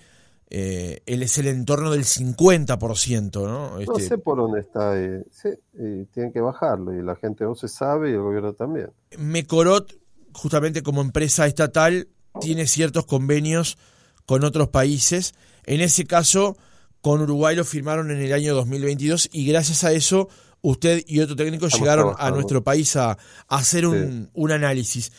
eh, 0.50 1.00
él 1.06 1.22
es 1.22 1.38
el 1.38 1.48
entorno 1.48 1.90
del 1.90 2.04
50%, 2.04 3.46
¿no? 3.46 3.78
Este... 3.78 3.92
No 3.92 3.98
sé 3.98 4.18
por 4.18 4.38
dónde 4.38 4.60
está, 4.60 4.98
eh, 5.00 5.24
sí, 5.30 5.48
y 5.72 6.04
tienen 6.06 6.32
que 6.32 6.40
bajarlo 6.40 6.94
y 6.94 7.02
la 7.02 7.16
gente 7.16 7.44
no 7.44 7.54
se 7.54 7.68
sabe 7.68 8.10
y 8.10 8.14
el 8.14 8.20
gobierno 8.20 8.52
también. 8.52 8.90
Mecorot, 9.18 9.98
justamente 10.32 10.82
como 10.82 11.00
empresa 11.00 11.46
estatal, 11.46 12.08
tiene 12.40 12.66
ciertos 12.66 13.06
convenios 13.06 13.78
con 14.26 14.44
otros 14.44 14.68
países. 14.68 15.34
En 15.64 15.80
ese 15.80 16.04
caso, 16.04 16.56
con 17.00 17.20
Uruguay 17.20 17.56
lo 17.56 17.64
firmaron 17.64 18.10
en 18.10 18.20
el 18.20 18.32
año 18.32 18.54
2022 18.54 19.30
y 19.32 19.46
gracias 19.46 19.84
a 19.84 19.92
eso 19.92 20.28
usted 20.64 21.02
y 21.06 21.20
otro 21.20 21.36
técnico 21.36 21.68
llegaron 21.68 22.14
a 22.18 22.30
nuestro 22.30 22.64
país 22.64 22.96
a, 22.96 23.16
hacer 23.48 23.86
un, 23.86 24.50
análisis. 24.50 25.12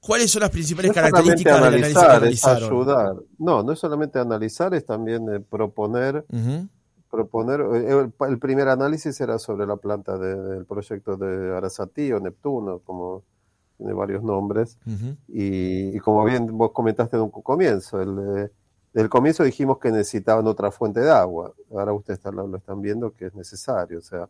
¿Cuáles 0.00 0.30
son 0.30 0.40
las 0.40 0.50
principales 0.50 0.92
características 0.92 1.54
del 1.56 1.64
análisis 1.64 1.98
que 1.98 2.18
realizaron? 2.18 2.64
Ayudar. 2.64 3.16
No, 3.38 3.62
no 3.62 3.72
es 3.72 3.78
solamente 3.78 4.18
analizar, 4.18 4.74
es 4.74 4.84
también 4.84 5.28
eh, 5.34 5.40
proponer. 5.40 6.24
proponer 7.10 7.60
eh, 7.60 8.10
el, 8.28 8.38
primer 8.38 8.68
análisis 8.68 9.18
era 9.20 9.38
sobre 9.38 9.66
la 9.66 9.76
planta 9.76 10.18
del 10.18 10.64
proyecto 10.66 11.16
de 11.16 11.56
Arasatí 11.56 12.12
o 12.12 12.20
Neptuno, 12.20 12.80
como 12.80 13.22
tiene 13.76 13.92
varios 13.92 14.22
nombres. 14.22 14.78
y, 15.28 15.98
como 16.00 16.24
bien 16.24 16.56
vos 16.56 16.72
comentaste 16.72 17.16
en 17.16 17.22
un 17.22 17.30
comienzo, 17.30 18.00
el, 18.00 18.50
Del 18.94 19.08
comienzo 19.10 19.44
dijimos 19.44 19.78
que 19.78 19.90
necesitaban 19.90 20.46
otra 20.46 20.70
fuente 20.70 21.00
de 21.00 21.10
agua. 21.10 21.52
Ahora 21.70 21.92
ustedes 21.92 22.20
lo 22.32 22.56
están 22.56 22.80
viendo 22.80 23.12
que 23.12 23.26
es 23.26 23.34
necesario. 23.34 23.98
O 23.98 24.02
sea, 24.02 24.28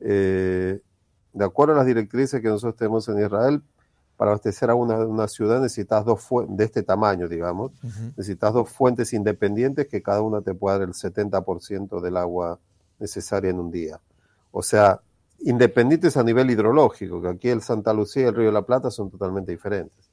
eh, 0.00 0.80
de 1.32 1.44
acuerdo 1.44 1.74
a 1.74 1.78
las 1.78 1.86
directrices 1.86 2.40
que 2.40 2.48
nosotros 2.48 2.76
tenemos 2.76 3.08
en 3.08 3.20
Israel, 3.20 3.62
para 4.16 4.32
abastecer 4.32 4.68
a 4.68 4.74
una, 4.74 4.96
una 4.98 5.28
ciudad 5.28 5.60
necesitas 5.60 6.04
dos 6.04 6.20
fuentes, 6.20 6.56
de 6.56 6.64
este 6.64 6.82
tamaño, 6.82 7.28
digamos, 7.28 7.70
necesitas 8.16 8.52
dos 8.52 8.68
fuentes 8.68 9.12
independientes 9.12 9.86
que 9.86 10.02
cada 10.02 10.22
una 10.22 10.40
te 10.40 10.54
pueda 10.54 10.78
dar 10.78 10.88
el 10.88 10.94
70% 10.94 12.00
del 12.00 12.16
agua 12.16 12.58
necesaria 12.98 13.50
en 13.50 13.60
un 13.60 13.70
día. 13.70 14.00
O 14.50 14.60
sea, 14.60 15.00
independientes 15.40 16.16
a 16.16 16.24
nivel 16.24 16.50
hidrológico, 16.50 17.22
que 17.22 17.28
aquí 17.28 17.48
el 17.48 17.62
Santa 17.62 17.92
Lucía 17.92 18.24
y 18.24 18.26
el 18.26 18.34
Río 18.34 18.46
de 18.46 18.52
la 18.52 18.62
Plata 18.62 18.90
son 18.90 19.08
totalmente 19.08 19.52
diferentes. 19.52 20.10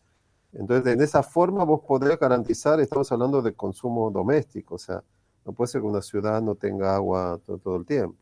Entonces, 0.54 0.94
en 0.94 1.02
esa 1.02 1.24
forma 1.24 1.64
vos 1.64 1.82
podrías 1.86 2.20
garantizar, 2.20 2.80
estamos 2.80 3.12
hablando 3.12 3.42
de 3.42 3.54
consumo 3.54 4.10
doméstico, 4.10 4.76
o 4.76 4.80
sea, 4.80 5.04
no 5.46 5.52
puede 5.52 5.68
ser 5.70 5.82
que 5.82 5.88
una 5.88 6.02
ciudad 6.02 6.42
no 6.42 6.56
tenga 6.56 6.96
agua 6.96 7.40
todo, 7.46 7.76
el 7.76 7.86
tiempo. 7.86 8.16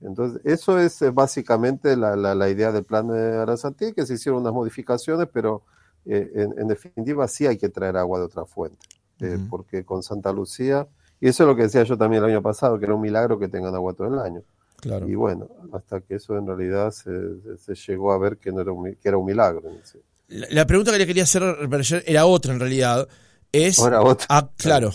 Entonces, 0.00 0.40
eso 0.44 0.78
es 0.78 1.00
eh, 1.02 1.10
básicamente 1.10 1.96
la, 1.96 2.16
la, 2.16 2.48
idea 2.48 2.72
del 2.72 2.84
plan 2.84 3.08
de 3.08 3.36
Aranzantí, 3.36 3.92
que 3.92 4.06
se 4.06 4.14
hicieron 4.14 4.40
unas 4.40 4.52
modificaciones, 4.52 5.28
pero 5.32 5.62
eh, 6.06 6.30
en, 6.34 6.68
definitiva 6.68 7.28
sí 7.28 7.46
hay 7.46 7.58
que 7.58 7.68
traer 7.68 7.96
agua 7.96 8.18
de 8.18 8.24
otra 8.24 8.44
fuente, 8.44 8.78
eh, 9.20 9.38
porque 9.50 9.84
con 9.84 10.02
Santa 10.02 10.32
Lucía, 10.32 10.86
y 11.20 11.28
eso 11.28 11.42
es 11.42 11.48
lo 11.48 11.56
que 11.56 11.62
decía 11.62 11.82
yo 11.82 11.98
también 11.98 12.22
el 12.22 12.30
año 12.30 12.42
pasado, 12.42 12.78
que 12.78 12.84
era 12.84 12.94
un 12.94 13.00
milagro 13.00 13.38
que 13.38 13.48
tengan 13.48 13.74
agua 13.74 13.94
todo 13.94 14.08
el 14.08 14.18
año. 14.18 14.42
Claro. 14.80 15.08
Y 15.08 15.14
bueno, 15.16 15.48
hasta 15.72 16.00
que 16.00 16.14
eso 16.14 16.38
en 16.38 16.46
realidad 16.46 16.92
se, 16.92 17.12
se 17.58 17.74
llegó 17.74 18.12
a 18.12 18.18
ver 18.18 18.36
que, 18.36 18.52
no 18.52 18.60
era, 18.60 18.70
un, 18.70 18.94
que 18.94 19.08
era 19.08 19.18
un 19.18 19.26
milagro. 19.26 19.62
La, 20.28 20.66
pregunta 20.66 20.92
que 20.92 20.98
le 20.98 21.06
quería 21.06 21.24
hacer 21.24 21.42
era 22.06 22.26
otra 22.26 22.52
en 22.52 22.60
realidad. 22.60 23.08
Es, 23.52 23.80
A, 23.80 24.50
claro, 24.56 24.90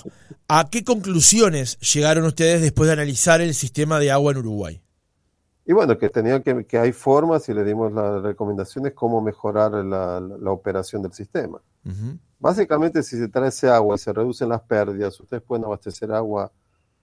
¿a 0.48 0.69
qué 0.69 0.83
conclusiones 0.83 1.79
llegaron 1.79 2.25
ustedes 2.25 2.62
después 2.62 2.88
de 2.88 2.93
analizar 2.93 3.41
el 3.41 3.53
sistema 3.53 4.00
de 4.00 4.12
agua 4.12 4.31
en 4.31 4.38
Uruguay? 4.39 4.81
Y 5.65 5.74
bueno, 5.74 5.98
que 5.98 6.10
tenían 6.10 6.43
que, 6.43 6.65
que 6.65 6.77
hay 6.77 6.91
formas 6.91 7.48
y 7.50 7.53
le 7.53 7.63
dimos 7.63 7.91
las 7.93 8.22
recomendaciones 8.22 8.93
cómo 8.93 9.22
mejorar 9.22 9.72
la, 9.72 10.51
operación 10.51 11.01
del 11.01 11.13
sistema. 11.13 11.62
Básicamente, 12.39 13.01
si 13.03 13.17
se 13.17 13.29
trae 13.29 13.50
ese 13.50 13.69
agua 13.69 13.95
y 13.95 14.00
se 14.00 14.12
reducen 14.12 14.50
las 14.50 14.62
pérdidas, 14.62 15.17
ustedes 15.19 15.41
pueden 15.41 15.65
abastecer 15.65 16.12
agua 16.12 16.51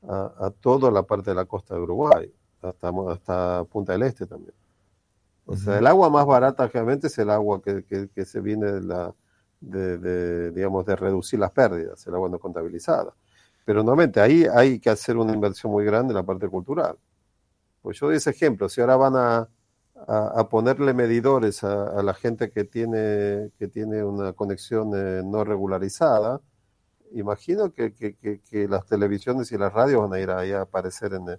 a, 0.07 0.53
toda 0.61 0.91
la 0.91 1.03
parte 1.03 1.31
de 1.31 1.37
la 1.37 1.47
costa 1.47 1.75
de 1.75 1.81
Uruguay, 1.81 2.33
hasta, 2.63 2.93
hasta 3.11 3.65
Punta 3.65 3.93
del 3.93 4.03
Este 4.03 4.27
también. 4.27 4.55
O 5.47 5.57
sea, 5.57 5.79
el 5.79 5.87
agua 5.87 6.11
más 6.11 6.27
barata 6.27 6.69
realmente 6.69 7.09
es 7.09 7.19
el 7.19 7.31
agua 7.31 7.61
que, 7.61 7.83
que, 8.15 8.25
se 8.25 8.41
viene 8.41 8.71
de 8.71 8.83
la, 8.83 9.15
de, 9.61 10.51
digamos, 10.53 10.87
de 10.87 10.97
reducir 10.97 11.39
las 11.39 11.51
pérdidas, 11.53 12.07
el 12.07 12.15
agua 12.15 12.29
no 12.29 12.39
contabilizada. 12.39 13.15
Pero 13.65 13.83
nuevamente, 13.83 14.21
ahí 14.21 14.47
hay 14.53 14.81
que 14.81 14.91
hacer 14.91 15.17
una 15.17 15.33
inversión 15.33 15.73
muy 15.73 15.85
grande 15.85 16.13
en 16.13 16.17
la 16.17 16.23
parte 16.23 16.49
cultural. 16.49 16.97
Pues 17.83 17.99
yo 17.99 18.07
doy 18.07 18.17
ese 18.17 18.31
ejemplo, 18.31 18.69
si 18.69 18.81
ahora 18.81 18.97
van 18.97 19.17
a, 19.17 19.49
a, 20.07 20.49
ponerle 20.49 20.95
medidores 20.95 21.65
a, 21.65 22.03
la 22.03 22.15
gente 22.15 22.51
que 22.51 22.65
tiene, 22.65 23.51
que 23.59 23.69
tiene 23.69 24.05
una 24.05 24.33
conexión 24.33 24.93
eh, 24.95 25.23
no 25.25 25.45
regularizada, 25.45 26.41
imagino 27.13 27.73
que, 27.73 27.95
que, 27.95 28.17
que, 28.17 28.69
las 28.69 28.87
televisiones 28.87 29.53
y 29.53 29.59
las 29.59 29.73
radios 29.73 30.03
van 30.03 30.15
a 30.15 30.21
ir 30.21 30.31
ahí 30.31 30.53
a 30.53 30.63
aparecer 30.63 31.15
en, 31.15 31.39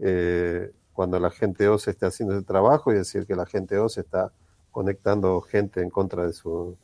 eh, 0.00 0.72
cuando 0.92 1.18
la 1.18 1.30
gente 1.30 1.68
O 1.68 1.78
se 1.78 1.90
esté 1.92 2.06
haciendo 2.06 2.34
ese 2.34 2.44
trabajo 2.44 2.92
y 2.92 2.96
decir 2.96 3.26
que 3.26 3.36
la 3.36 3.46
gente 3.46 3.78
O 3.78 3.88
se 3.88 4.00
está 4.00 4.32
conectando 4.70 5.40
gente 5.40 5.82
en 5.82 5.90
contra 5.90 6.26
de 6.26 6.32
su 6.32 6.76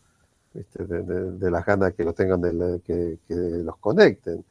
de, 0.53 1.51
las 1.51 1.65
ganas 1.65 1.95
que 1.95 2.05
lo 2.05 2.13
tengan 2.13 2.41
de 2.41 2.81
que, 2.85 3.19
los 3.29 3.77
conecten. 3.79 4.45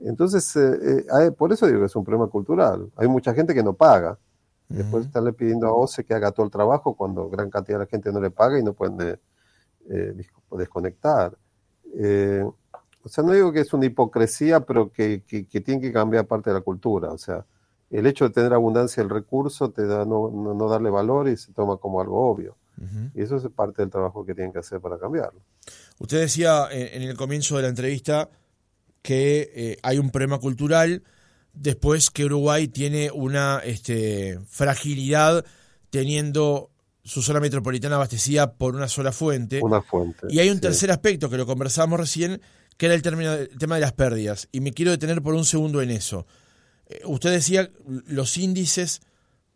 Entonces, 0.00 0.54
eh, 0.56 1.06
eh, 1.20 1.30
por 1.30 1.52
eso 1.52 1.66
digo 1.66 1.80
que 1.80 1.86
es 1.86 1.96
un 1.96 2.04
problema 2.04 2.28
cultural. 2.28 2.90
Hay 2.96 3.08
mucha 3.08 3.32
gente 3.34 3.54
que 3.54 3.62
no 3.62 3.72
paga. 3.74 4.18
Después 4.68 5.06
estarle 5.06 5.32
pidiendo 5.32 5.68
a 5.68 5.72
OCE 5.72 6.04
que 6.04 6.14
haga 6.14 6.32
todo 6.32 6.46
el 6.46 6.50
trabajo 6.50 6.96
cuando 6.96 7.28
gran 7.28 7.50
cantidad 7.50 7.78
de 7.78 7.84
la 7.84 7.90
gente 7.90 8.10
no 8.10 8.20
le 8.20 8.30
paga 8.30 8.58
y 8.58 8.62
no 8.62 8.72
pueden 8.72 9.18
eh, 9.88 10.26
desconectar. 10.50 11.36
o 13.02 13.08
sea, 13.08 13.22
no 13.22 13.32
digo 13.32 13.52
que 13.52 13.60
es 13.60 13.72
una 13.72 13.86
hipocresía, 13.86 14.60
pero 14.60 14.90
que, 14.90 15.22
que, 15.26 15.46
que 15.46 15.60
tiene 15.60 15.80
que 15.80 15.92
cambiar 15.92 16.26
parte 16.26 16.50
de 16.50 16.54
la 16.54 16.62
cultura. 16.62 17.12
O 17.12 17.18
sea, 17.18 17.44
el 17.90 18.06
hecho 18.06 18.24
de 18.24 18.34
tener 18.34 18.52
abundancia 18.52 19.02
del 19.02 19.10
recurso 19.10 19.70
te 19.70 19.86
da 19.86 20.04
no, 20.04 20.28
no, 20.30 20.68
darle 20.68 20.90
valor 20.90 21.28
y 21.28 21.36
se 21.36 21.52
toma 21.52 21.76
como 21.76 22.00
algo 22.00 22.28
obvio. 22.28 22.56
Y 23.14 23.22
eso 23.22 23.36
es 23.36 23.46
parte 23.54 23.82
del 23.82 23.90
trabajo 23.90 24.24
que 24.24 24.34
tienen 24.34 24.52
que 24.52 24.58
hacer 24.58 24.80
para 24.80 24.98
cambiarlo. 24.98 25.40
Usted 25.98 26.20
decía 26.20 26.68
en, 26.70 27.02
el 27.02 27.16
comienzo 27.16 27.56
de 27.56 27.62
la 27.62 27.68
entrevista 27.68 28.28
que 29.02 29.50
eh, 29.54 29.78
hay 29.82 29.98
un 29.98 30.10
problema 30.10 30.38
cultural, 30.38 31.02
después 31.52 32.10
que 32.10 32.24
Uruguay 32.24 32.68
tiene 32.68 33.10
una 33.12 33.60
este, 33.64 34.40
fragilidad 34.48 35.44
teniendo 35.90 36.70
su 37.04 37.22
zona 37.22 37.38
metropolitana 37.38 37.96
abastecida 37.96 38.54
por 38.54 38.74
una 38.74 38.88
sola 38.88 39.12
fuente. 39.12 39.60
Una 39.62 39.82
fuente. 39.82 40.26
Y 40.30 40.40
hay 40.40 40.50
un 40.50 40.58
tercer 40.58 40.90
aspecto 40.90 41.28
que 41.28 41.36
lo 41.36 41.46
conversábamos 41.46 42.00
recién, 42.00 42.40
que 42.76 42.86
era 42.86 42.94
el, 42.94 43.02
término, 43.02 43.32
el 43.34 43.58
tema 43.58 43.76
de 43.76 43.82
las 43.82 43.92
pérdidas. 43.92 44.48
Y 44.52 44.60
me 44.60 44.72
quiero 44.72 44.90
detener 44.90 45.22
por 45.22 45.34
un 45.34 45.44
segundo 45.44 45.82
en 45.82 45.90
eso. 45.90 46.26
Eh, 46.86 47.02
usted 47.04 47.30
decía 47.30 47.70
los 48.06 48.36
índices 48.38 49.02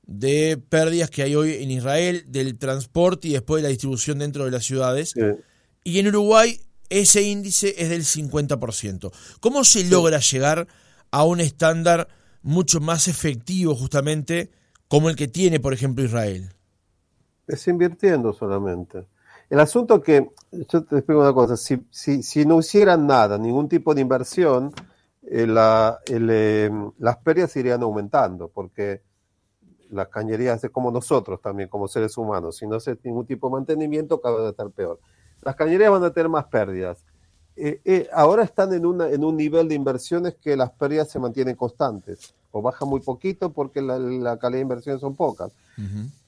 de 0.08 0.56
pérdidas 0.56 1.10
que 1.10 1.22
hay 1.22 1.36
hoy 1.36 1.62
en 1.62 1.70
Israel, 1.70 2.24
del 2.26 2.58
transporte 2.58 3.28
y 3.28 3.32
después 3.34 3.62
de 3.62 3.68
la 3.68 3.70
distribución 3.70 4.18
dentro 4.18 4.46
de 4.46 4.50
las 4.50 4.64
ciudades. 4.64 5.14
Y 5.84 5.98
en 6.00 6.08
Uruguay 6.08 6.60
ese 6.88 7.22
índice 7.22 7.74
es 7.76 7.90
del 7.90 8.02
50%. 8.02 9.12
¿Cómo 9.40 9.64
se 9.64 9.84
logra 9.84 10.18
llegar 10.18 10.66
a 11.10 11.24
un 11.24 11.40
estándar 11.40 12.08
mucho 12.42 12.80
más 12.80 13.06
efectivo 13.08 13.74
justamente 13.74 14.50
como 14.88 15.10
el 15.10 15.16
que 15.16 15.28
tiene, 15.28 15.60
por 15.60 15.74
ejemplo, 15.74 16.02
Israel? 16.02 16.54
Es 17.46 17.68
invirtiendo 17.68 18.32
solamente. 18.32 19.06
El 19.50 19.60
asunto 19.60 20.02
que, 20.02 20.30
yo 20.50 20.84
te 20.84 20.96
explico 20.96 21.20
una 21.20 21.34
cosa, 21.34 21.56
si, 21.58 21.82
si, 21.90 22.22
si 22.22 22.46
no 22.46 22.60
hicieran 22.60 23.06
nada, 23.06 23.36
ningún 23.36 23.68
tipo 23.68 23.94
de 23.94 24.00
inversión, 24.00 24.72
eh, 25.22 25.46
la, 25.46 25.98
eh, 26.06 26.70
las 26.98 27.16
pérdidas 27.18 27.54
irían 27.56 27.82
aumentando, 27.82 28.48
porque 28.48 29.02
las 29.90 30.08
cañerías 30.08 30.62
es 30.62 30.70
como 30.70 30.90
nosotros 30.90 31.40
también, 31.40 31.68
como 31.68 31.88
seres 31.88 32.16
humanos, 32.16 32.56
si 32.56 32.66
no 32.66 32.76
hace 32.76 32.96
ningún 33.02 33.26
tipo 33.26 33.48
de 33.48 33.52
mantenimiento, 33.54 34.20
cada 34.20 34.36
vez 34.36 34.50
estar 34.50 34.70
peor. 34.70 34.98
Las 35.42 35.56
cañerías 35.56 35.90
van 35.90 36.04
a 36.04 36.12
tener 36.12 36.28
más 36.28 36.46
pérdidas. 36.46 37.04
Eh, 37.56 38.08
ahora 38.12 38.44
están 38.44 38.72
en, 38.72 38.86
una, 38.86 39.08
en 39.08 39.24
un 39.24 39.36
nivel 39.36 39.68
de 39.68 39.74
inversiones 39.74 40.36
que 40.36 40.56
las 40.56 40.70
pérdidas 40.70 41.10
se 41.10 41.18
mantienen 41.18 41.56
constantes, 41.56 42.34
o 42.52 42.62
bajan 42.62 42.88
muy 42.88 43.00
poquito 43.00 43.52
porque 43.52 43.82
la, 43.82 43.96
calidad 44.38 44.58
de 44.58 44.60
inversiones 44.60 45.00
son 45.00 45.16
pocas. 45.16 45.52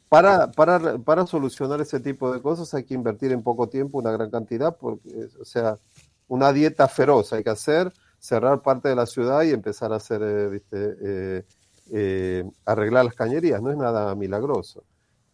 para, 0.08 0.50
para, 0.50 0.98
para, 0.98 1.26
solucionar 1.26 1.80
ese 1.80 2.00
tipo 2.00 2.32
de 2.32 2.42
cosas 2.42 2.74
hay 2.74 2.82
que 2.84 2.94
invertir 2.94 3.30
en 3.30 3.42
poco 3.42 3.68
tiempo 3.68 3.98
una 3.98 4.10
gran 4.10 4.30
cantidad, 4.30 4.76
porque, 4.76 5.28
o 5.40 5.44
sea, 5.44 5.78
una 6.26 6.52
dieta 6.52 6.88
feroz 6.88 7.32
hay 7.32 7.44
que 7.44 7.50
hacer 7.50 7.92
cerrar 8.20 8.60
parte 8.62 8.88
de 8.88 8.94
la 8.94 9.06
ciudad 9.06 9.42
y 9.42 9.50
empezar 9.50 9.92
a 9.92 9.96
hacer, 9.96 10.20
eh, 10.22 10.62
eh, 10.70 11.44
eh, 11.92 12.44
arreglar 12.64 13.04
las 13.04 13.14
cañerías. 13.14 13.60
No 13.62 13.70
es 13.70 13.76
nada 13.76 14.14
milagroso. 14.14 14.84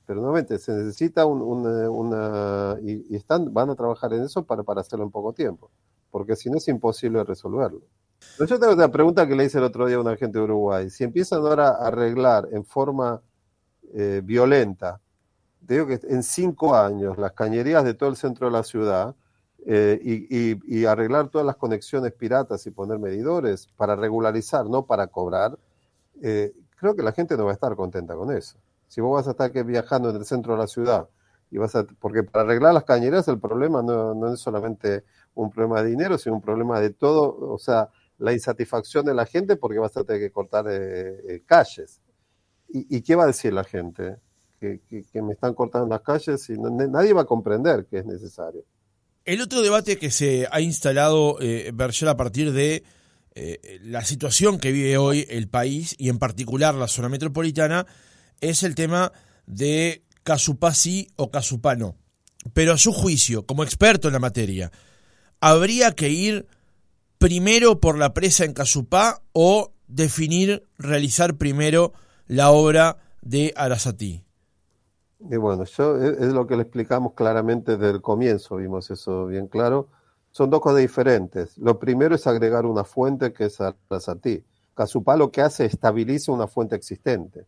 Pero 0.06 0.20
nuevamente 0.20 0.58
se 0.58 0.72
necesita 0.72 1.26
una, 1.26 2.78
y, 2.80 3.14
están, 3.16 3.52
van 3.52 3.70
a 3.70 3.74
trabajar 3.74 4.12
en 4.12 4.22
eso 4.22 4.44
para, 4.44 4.62
para 4.62 4.80
hacerlo 4.80 5.04
en 5.04 5.10
poco 5.10 5.32
tiempo, 5.32 5.70
porque 6.12 6.36
si 6.36 6.48
no 6.48 6.58
es 6.58 6.68
imposible 6.68 7.24
resolverlo. 7.24 7.82
yo 8.38 8.60
tengo 8.60 8.72
una 8.72 8.88
pregunta 8.88 9.26
que 9.26 9.34
le 9.34 9.46
hice 9.46 9.58
el 9.58 9.64
otro 9.64 9.86
día 9.86 9.96
a 9.96 10.00
una 10.00 10.16
gente 10.16 10.38
de 10.38 10.44
Uruguay. 10.44 10.90
Si 10.90 11.02
empiezan 11.02 11.40
ahora 11.40 11.70
a 11.70 11.88
arreglar 11.88 12.48
en 12.52 12.64
forma 12.64 13.20
violenta, 14.22 15.00
digo 15.60 15.86
que 15.86 15.98
en 16.04 16.22
cinco 16.22 16.76
años 16.76 17.18
las 17.18 17.32
cañerías 17.32 17.82
de 17.82 17.94
todo 17.94 18.08
el 18.08 18.16
centro 18.16 18.46
de 18.46 18.52
la 18.52 18.62
ciudad, 18.62 19.16
eh, 19.68 20.60
y, 20.64 20.84
arreglar 20.84 21.28
todas 21.28 21.44
las 21.44 21.56
conexiones 21.56 22.12
piratas 22.12 22.64
y 22.68 22.70
poner 22.70 23.00
medidores 23.00 23.66
para 23.76 23.96
regularizar, 23.96 24.66
no 24.66 24.86
para 24.86 25.08
cobrar, 25.08 25.58
eh, 26.22 26.52
creo 26.76 26.94
que 26.94 27.02
la 27.02 27.12
gente 27.12 27.36
no 27.36 27.44
va 27.44 27.52
a 27.52 27.54
estar 27.54 27.74
contenta 27.76 28.14
con 28.14 28.34
eso. 28.36 28.58
Si 28.88 29.00
vos 29.00 29.14
vas 29.14 29.26
a 29.28 29.32
estar 29.32 29.64
viajando 29.64 30.10
en 30.10 30.16
el 30.16 30.24
centro 30.24 30.52
de 30.54 30.58
la 30.58 30.66
ciudad, 30.66 31.08
y 31.50 31.58
vas 31.58 31.74
a, 31.74 31.84
porque 31.84 32.22
para 32.22 32.44
arreglar 32.44 32.74
las 32.74 32.84
cañerías 32.84 33.28
el 33.28 33.38
problema 33.38 33.82
no, 33.82 34.32
es 34.32 34.40
solamente 34.40 35.04
un 35.34 35.50
problema 35.50 35.82
de 35.82 35.90
dinero, 35.90 36.18
sino 36.18 36.36
un 36.36 36.42
problema 36.42 36.80
de 36.80 36.90
todo, 36.90 37.36
o 37.38 37.58
sea, 37.58 37.88
la 38.18 38.32
insatisfacción 38.32 39.04
de 39.04 39.14
la 39.14 39.26
gente 39.26 39.56
porque 39.56 39.78
vas 39.78 39.96
a 39.96 40.04
tener 40.04 40.20
que 40.20 40.32
cortar 40.32 40.66
eh, 40.68 41.42
calles. 41.46 42.00
¿Y, 42.68 43.00
qué 43.02 43.14
va 43.14 43.24
a 43.24 43.28
decir 43.28 43.52
la 43.52 43.64
gente? 43.64 44.16
Que, 44.58 44.80
me 45.22 45.34
están 45.34 45.54
cortando 45.54 45.86
las 45.86 46.00
calles 46.00 46.48
y 46.50 46.58
nadie 46.58 47.12
va 47.12 47.22
a 47.22 47.26
comprender 47.26 47.86
que 47.86 47.98
es 47.98 48.06
necesario. 48.06 48.64
El 49.24 49.40
otro 49.40 49.62
debate 49.62 49.98
que 49.98 50.10
se 50.10 50.48
ha 50.50 50.60
instalado, 50.60 51.38
eh, 51.40 51.72
a 51.72 52.16
partir 52.16 52.52
de 52.52 52.82
eh, 53.38 53.78
la 53.82 54.02
situación 54.02 54.58
que 54.58 54.72
vive 54.72 54.96
hoy 54.96 55.26
el 55.28 55.46
país 55.46 55.94
y 55.98 56.08
en 56.08 56.18
particular 56.18 56.74
la 56.74 56.88
zona 56.88 57.10
metropolitana, 57.10 57.86
es 58.40 58.62
el 58.62 58.74
tema 58.74 59.12
de 59.46 60.02
Casupá 60.22 60.72
sí 60.72 61.08
o 61.16 61.30
Casupá 61.30 61.76
Pero 62.54 62.72
a 62.72 62.78
su 62.78 62.94
juicio, 62.94 63.44
como 63.44 63.62
experto 63.62 64.08
en 64.08 64.14
la 64.14 64.20
materia, 64.20 64.72
¿habría 65.38 65.92
que 65.92 66.08
ir 66.08 66.46
primero 67.18 67.78
por 67.78 67.98
la 67.98 68.14
presa 68.14 68.46
en 68.46 68.54
Casupá 68.54 69.20
o 69.34 69.72
definir, 69.86 70.64
realizar 70.78 71.36
primero 71.36 71.92
la 72.26 72.50
obra 72.50 72.96
de 73.20 73.52
Arasatí? 73.54 74.24
Bueno, 75.18 75.64
yo, 75.64 76.02
es, 76.02 76.32
lo 76.32 76.46
que 76.46 76.56
le 76.56 76.62
explicamos 76.62 77.12
claramente 77.12 77.76
desde 77.76 77.96
el 77.96 78.00
comienzo, 78.00 78.56
vimos 78.56 78.90
eso 78.90 79.26
bien 79.26 79.46
claro. 79.46 79.88
Son 80.36 80.50
dos 80.50 80.60
cosas 80.60 80.80
diferentes. 80.80 81.56
Lo 81.56 81.78
primero 81.78 82.14
es 82.14 82.26
agregar 82.26 82.66
una 82.66 82.84
fuente 82.84 83.32
que 83.32 83.46
es 83.46 83.58
Arasatí. 83.58 84.44
Casupá 84.74 85.16
lo 85.16 85.30
que 85.30 85.40
hace 85.40 85.64
es 85.64 85.72
estabiliza 85.72 86.30
una 86.30 86.46
fuente 86.46 86.76
existente. 86.76 87.46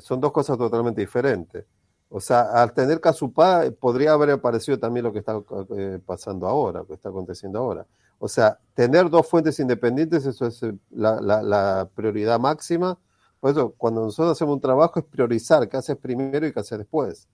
Son 0.00 0.20
dos 0.20 0.32
cosas 0.32 0.58
totalmente 0.58 1.00
diferentes. 1.00 1.64
O 2.08 2.18
sea, 2.18 2.60
al 2.60 2.72
tener 2.72 3.00
Casupá 3.00 3.70
podría 3.78 4.14
haber 4.14 4.30
aparecido 4.30 4.80
también 4.80 5.04
lo 5.04 5.12
que 5.12 5.20
está 5.20 5.40
eh, 5.76 6.00
pasando 6.04 6.48
ahora, 6.48 6.80
lo 6.80 6.88
que 6.88 6.94
está 6.94 7.10
aconteciendo 7.10 7.60
ahora. 7.60 7.86
O 8.18 8.26
sea, 8.26 8.58
tener 8.74 9.08
dos 9.08 9.28
fuentes 9.28 9.60
independientes, 9.60 10.26
eso 10.26 10.48
es 10.48 10.60
eh, 10.64 10.74
la, 10.90 11.88
prioridad 11.94 12.40
máxima. 12.40 12.98
Por 13.38 13.52
eso, 13.52 13.74
cuando 13.78 14.00
nosotros 14.00 14.32
hacemos 14.32 14.56
un 14.56 14.60
trabajo 14.60 14.98
es 14.98 15.06
priorizar 15.06 15.68
qué 15.68 15.76
haces 15.76 15.96
primero 15.96 16.48
y 16.48 16.52
qué 16.52 16.58
haces 16.58 16.78
después. 16.78 17.28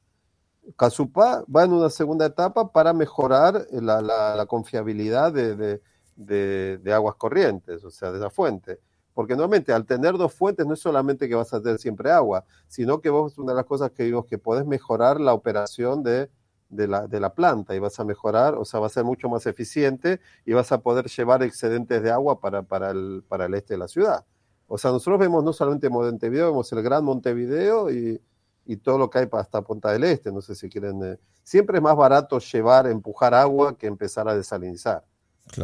Casupá 0.76 1.44
va 1.54 1.64
en 1.64 1.72
una 1.72 1.90
segunda 1.90 2.26
etapa 2.26 2.72
para 2.72 2.92
mejorar 2.92 3.66
la, 3.72 4.46
confiabilidad 4.46 5.32
de, 5.32 5.80
de, 6.16 6.92
aguas 6.92 7.16
corrientes, 7.16 7.84
o 7.84 7.90
sea, 7.90 8.10
de 8.10 8.18
esa 8.18 8.30
fuente. 8.30 8.80
Porque 9.14 9.34
nuevamente, 9.34 9.72
al 9.72 9.84
tener 9.84 10.16
dos 10.16 10.32
fuentes, 10.32 10.66
no 10.66 10.74
es 10.74 10.80
solamente 10.80 11.28
que 11.28 11.34
vas 11.34 11.52
a 11.52 11.60
tener 11.60 11.78
siempre 11.78 12.10
agua, 12.10 12.44
sino 12.68 13.00
que 13.00 13.10
vos, 13.10 13.38
una 13.38 13.52
de 13.52 13.56
las 13.56 13.66
cosas 13.66 13.90
que 13.90 14.04
vimos, 14.04 14.26
que 14.26 14.38
podés 14.38 14.66
mejorar 14.66 15.20
la 15.20 15.34
operación 15.34 16.02
de, 16.02 16.30
de, 16.68 16.86
la, 16.86 17.06
de 17.06 17.18
la 17.18 17.34
planta 17.34 17.74
y 17.74 17.78
vas 17.78 17.98
a 17.98 18.04
mejorar, 18.04 18.54
o 18.54 18.64
sea, 18.64 18.80
va 18.80 18.86
a 18.86 18.90
ser 18.90 19.04
mucho 19.04 19.28
más 19.28 19.46
eficiente 19.46 20.20
y 20.44 20.52
vas 20.52 20.70
a 20.70 20.82
poder 20.82 21.06
llevar 21.06 21.42
excedentes 21.42 22.02
de 22.02 22.10
agua 22.10 22.40
para, 22.40 22.62
para, 22.62 22.90
el, 22.90 23.24
para 23.28 23.46
el 23.46 23.54
este 23.54 23.74
de 23.74 23.78
la 23.78 23.88
ciudad. 23.88 24.24
O 24.66 24.78
sea, 24.78 24.92
nosotros 24.92 25.18
vemos 25.18 25.42
no 25.42 25.52
solamente 25.52 25.88
Montevideo, 25.88 26.48
vemos 26.50 26.70
el 26.72 26.82
Gran 26.82 27.04
Montevideo 27.04 27.90
y, 27.90 28.20
y 28.68 28.76
todo 28.76 28.98
lo 28.98 29.10
que 29.10 29.18
hay 29.18 29.28
hasta 29.32 29.62
Punta 29.62 29.90
del 29.90 30.04
Este. 30.04 30.30
No 30.30 30.40
sé 30.40 30.54
si 30.54 30.68
quieren. 30.68 31.02
Eh, 31.02 31.18
siempre 31.42 31.78
es 31.78 31.82
más 31.82 31.96
barato 31.96 32.38
llevar, 32.38 32.86
empujar 32.86 33.34
agua 33.34 33.76
que 33.76 33.88
empezar 33.88 34.28
a 34.28 34.36
desalinizar. 34.36 35.04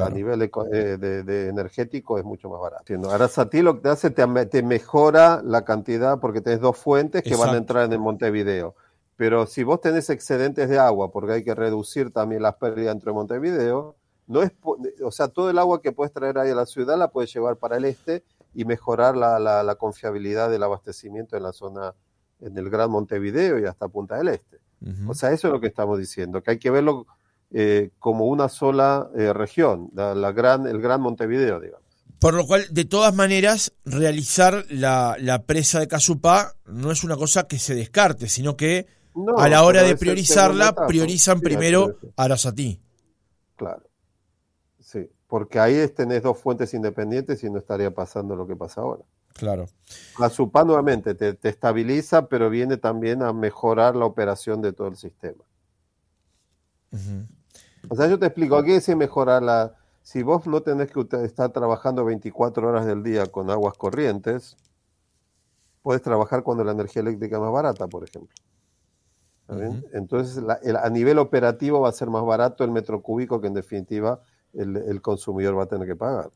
A 0.03 0.09
nivel 0.09 0.51
eh, 0.73 0.97
de, 0.99 1.49
energético 1.49 2.19
es 2.19 2.25
mucho 2.25 2.49
más 2.49 2.59
barato. 2.59 2.95
Ahora 3.11 3.29
Sati 3.29 3.61
lo 3.61 3.75
que 3.75 3.81
te 3.83 3.89
hace, 3.91 4.11
te, 4.11 4.27
te, 4.47 4.63
mejora 4.63 5.43
la 5.45 5.63
cantidad 5.63 6.19
porque 6.19 6.41
tienes 6.41 6.63
dos 6.63 6.79
fuentes 6.79 7.23
que 7.23 7.37
van 7.37 7.51
a 7.51 7.59
entrar 7.59 7.85
en 7.85 7.93
el 7.93 7.99
Montevideo. 7.99 8.75
Pero 9.17 9.47
si 9.47 9.63
vos 9.63 9.83
tenés 9.83 10.09
excedentes 10.09 10.71
de 10.71 10.79
agua, 10.79 11.13
porque 11.13 11.35
hay 11.35 11.45
que 11.45 11.55
reducir 11.55 12.11
también 12.11 12.41
las 12.41 12.55
pérdidas 12.55 12.95
dentro 12.95 13.13
de 13.13 13.17
Montevideo, 13.17 13.97
no 14.27 14.43
es, 14.43 14.53
o 15.05 15.11
sea, 15.11 15.29
todo 15.29 15.51
el 15.51 15.59
agua 15.59 15.83
que 15.83 15.93
puedes 15.93 16.13
traer 16.13 16.39
ahí 16.39 16.51
a 16.51 16.55
la 16.55 16.65
ciudad 16.65 16.97
la 16.97 17.09
puedes 17.09 17.33
llevar 17.33 17.59
para 17.59 17.77
el 17.77 17.85
este 17.85 18.25
y 18.55 18.65
mejorar 18.65 19.17
la, 19.17 19.39
la, 19.39 19.75
confiabilidad 19.75 20.49
del 20.49 20.63
abastecimiento 20.63 21.37
en 21.37 21.43
la 21.43 21.53
zona, 21.53 21.95
en 22.41 22.57
el 22.59 22.71
Gran 22.71 22.91
Montevideo 22.91 23.59
y 23.59 23.65
hasta 23.65 23.89
Punta 23.89 24.17
del 24.17 24.29
Este. 24.29 24.59
O 25.07 25.15
sea, 25.15 25.33
eso 25.33 25.49
es 25.49 25.53
lo 25.55 25.61
que 25.61 25.67
estamos 25.67 25.99
diciendo, 25.99 26.43
que 26.43 26.51
hay 26.51 26.59
que 26.59 26.71
verlo 26.71 27.07
eh, 27.51 27.91
como 27.99 28.27
una 28.27 28.49
sola 28.49 29.09
eh, 29.17 29.33
región, 29.33 29.89
la, 29.95 30.33
gran, 30.33 30.67
el 30.67 30.81
Gran 30.81 31.01
Montevideo, 31.01 31.59
digamos. 31.59 31.85
Por 32.19 32.35
lo 32.35 32.47
cual, 32.47 32.67
de 32.71 32.85
todas 32.85 33.15
maneras, 33.15 33.73
realizar 33.85 34.65
la, 34.71 35.43
presa 35.47 35.81
de 35.81 35.89
Casupá 35.89 36.55
no 36.67 36.91
es 36.91 37.05
una 37.05 37.17
cosa 37.17 37.47
que 37.47 37.59
se 37.59 37.75
descarte, 37.75 38.29
sino 38.29 38.57
que 38.57 38.87
a 39.37 39.49
la 39.49 39.63
hora 39.63 39.83
de 39.83 39.97
priorizarla, 39.97 40.75
priorizan 40.87 41.41
primero 41.41 41.99
Arasatí. 42.17 42.81
Claro. 43.57 43.85
Sí, 44.81 45.09
porque 45.29 45.59
ahí 45.59 45.87
tenés 45.89 46.23
dos 46.23 46.39
fuentes 46.39 46.75
independientes 46.75 47.43
y 47.45 47.51
no 47.51 47.59
estaría 47.59 47.91
pasando 47.91 48.37
lo 48.37 48.47
que 48.47 48.57
pasa 48.57 48.81
ahora. 48.81 49.05
Claro. 49.35 49.67
Casupá 50.17 50.65
nuevamente 50.65 51.15
te, 51.15 51.37
estabiliza, 51.49 52.29
pero 52.29 52.49
viene 52.49 52.77
también 52.77 53.23
a 53.23 53.33
mejorar 53.33 53.97
la 53.97 54.07
operación 54.07 54.63
de 54.63 54.73
todo 54.73 54.89
el 54.89 54.97
sistema. 54.97 55.45
O 57.89 57.97
sea, 57.97 58.07
yo 58.09 58.19
te 58.19 58.27
explico, 58.27 58.57
aquí 58.57 58.73
es 58.73 58.89
mejorar 58.97 59.43
la... 59.43 59.75
Si 60.03 60.23
vos 60.23 60.47
no 60.47 60.63
tenés 60.63 60.93
que 60.93 61.07
estar 61.25 61.51
trabajando 61.51 62.05
24 62.05 62.69
horas 62.69 62.87
del 62.87 63.03
día 63.03 63.27
con 63.27 63.51
aguas 63.51 63.77
corrientes, 63.77 64.57
puedes 65.83 66.03
trabajar 66.03 66.43
cuando 66.43 66.63
la 66.63 66.73
energía 66.73 67.03
eléctrica 67.03 67.37
es 67.37 67.43
más 67.43 67.53
barata, 67.53 67.89
por 67.89 68.05
ejemplo. 68.05 68.35
Entonces, 69.93 70.43
a 70.49 70.91
nivel 70.91 71.19
operativo 71.19 71.81
va 71.81 71.91
a 71.91 71.93
ser 71.93 72.09
más 72.09 72.25
barato 72.25 72.65
el 72.65 72.71
metro 72.71 73.03
cúbico 73.03 73.41
que 73.41 73.49
en 73.49 73.55
definitiva 73.55 74.21
el, 74.55 75.03
consumidor 75.03 75.59
va 75.59 75.65
a 75.65 75.67
tener 75.67 75.87
que 75.87 75.97
pagar. 75.97 76.31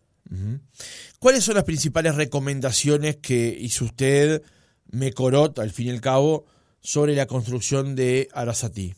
¿Cuáles 1.19 1.45
son 1.45 1.55
las 1.55 1.65
principales 1.65 2.15
recomendaciones 2.15 3.17
que 3.17 3.57
hizo 3.59 3.85
usted, 3.85 4.43
Mecorot, 4.91 5.59
al 5.59 5.71
fin 5.71 5.89
y 5.89 5.91
al 5.91 6.01
cabo, 6.01 6.45
sobre 6.81 7.15
la 7.15 7.27
construcción 7.27 7.95
de 7.95 8.29
Arasatí? 8.33 8.95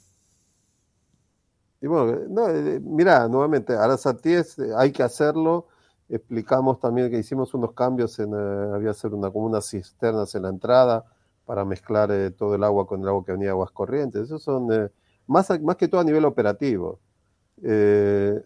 Y 1.81 1.87
bueno, 1.87 2.21
no, 2.29 2.49
eh, 2.49 2.81
mira, 2.81 3.27
nuevamente, 3.29 3.75
Arasatí 3.75 4.33
es, 4.35 4.59
eh, 4.59 4.71
hay 4.77 4.93
que 4.93 5.03
hacerlo. 5.03 5.69
Explicamos 6.09 6.79
también 6.79 7.11
que 7.11 7.19
hicimos 7.19 7.55
unos 7.55 7.73
cambios 7.73 8.19
en, 8.19 8.35
eh, 8.35 8.71
había 8.75 8.91
hacer 8.91 9.15
una, 9.15 9.31
como 9.31 9.47
unas 9.47 9.69
cisternas 9.71 10.35
en 10.35 10.43
la 10.43 10.51
entrada 10.51 11.05
para 11.47 11.65
mezclar 11.65 12.11
todo 12.37 12.55
el 12.55 12.65
agua 12.65 12.87
con 12.87 13.01
el 13.01 13.09
agua 13.09 13.25
que 13.25 13.33
venía 13.33 13.47
de 13.47 13.53
aguas 13.53 13.71
corrientes. 13.71 14.23
Eso 14.23 14.39
son 14.39 14.69
más, 15.27 15.49
más 15.63 15.77
que 15.77 15.89
todo 15.89 16.01
a 16.01 16.05
nivel 16.05 16.25
operativo. 16.25 17.01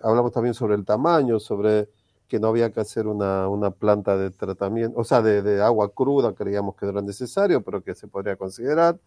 hablamos 0.02 0.32
también 0.32 0.54
sobre 0.54 0.74
el 0.74 0.84
tamaño, 0.84 1.38
sobre 1.38 1.90
que 2.34 2.40
no 2.40 2.48
había 2.48 2.72
que 2.72 2.80
hacer 2.80 3.06
una, 3.06 3.48
una 3.48 3.70
planta 3.70 4.16
de 4.16 4.30
tratamiento, 4.30 4.98
o 4.98 5.04
sea, 5.04 5.22
de, 5.22 5.40
de, 5.40 5.62
agua 5.62 5.92
cruda, 5.94 6.34
creíamos 6.34 6.74
que 6.74 6.86
era 6.86 7.00
necesario, 7.00 7.62
pero 7.62 7.82
que 7.82 7.94
se 7.94 8.08
podría 8.08 8.34
considerar 8.36 8.98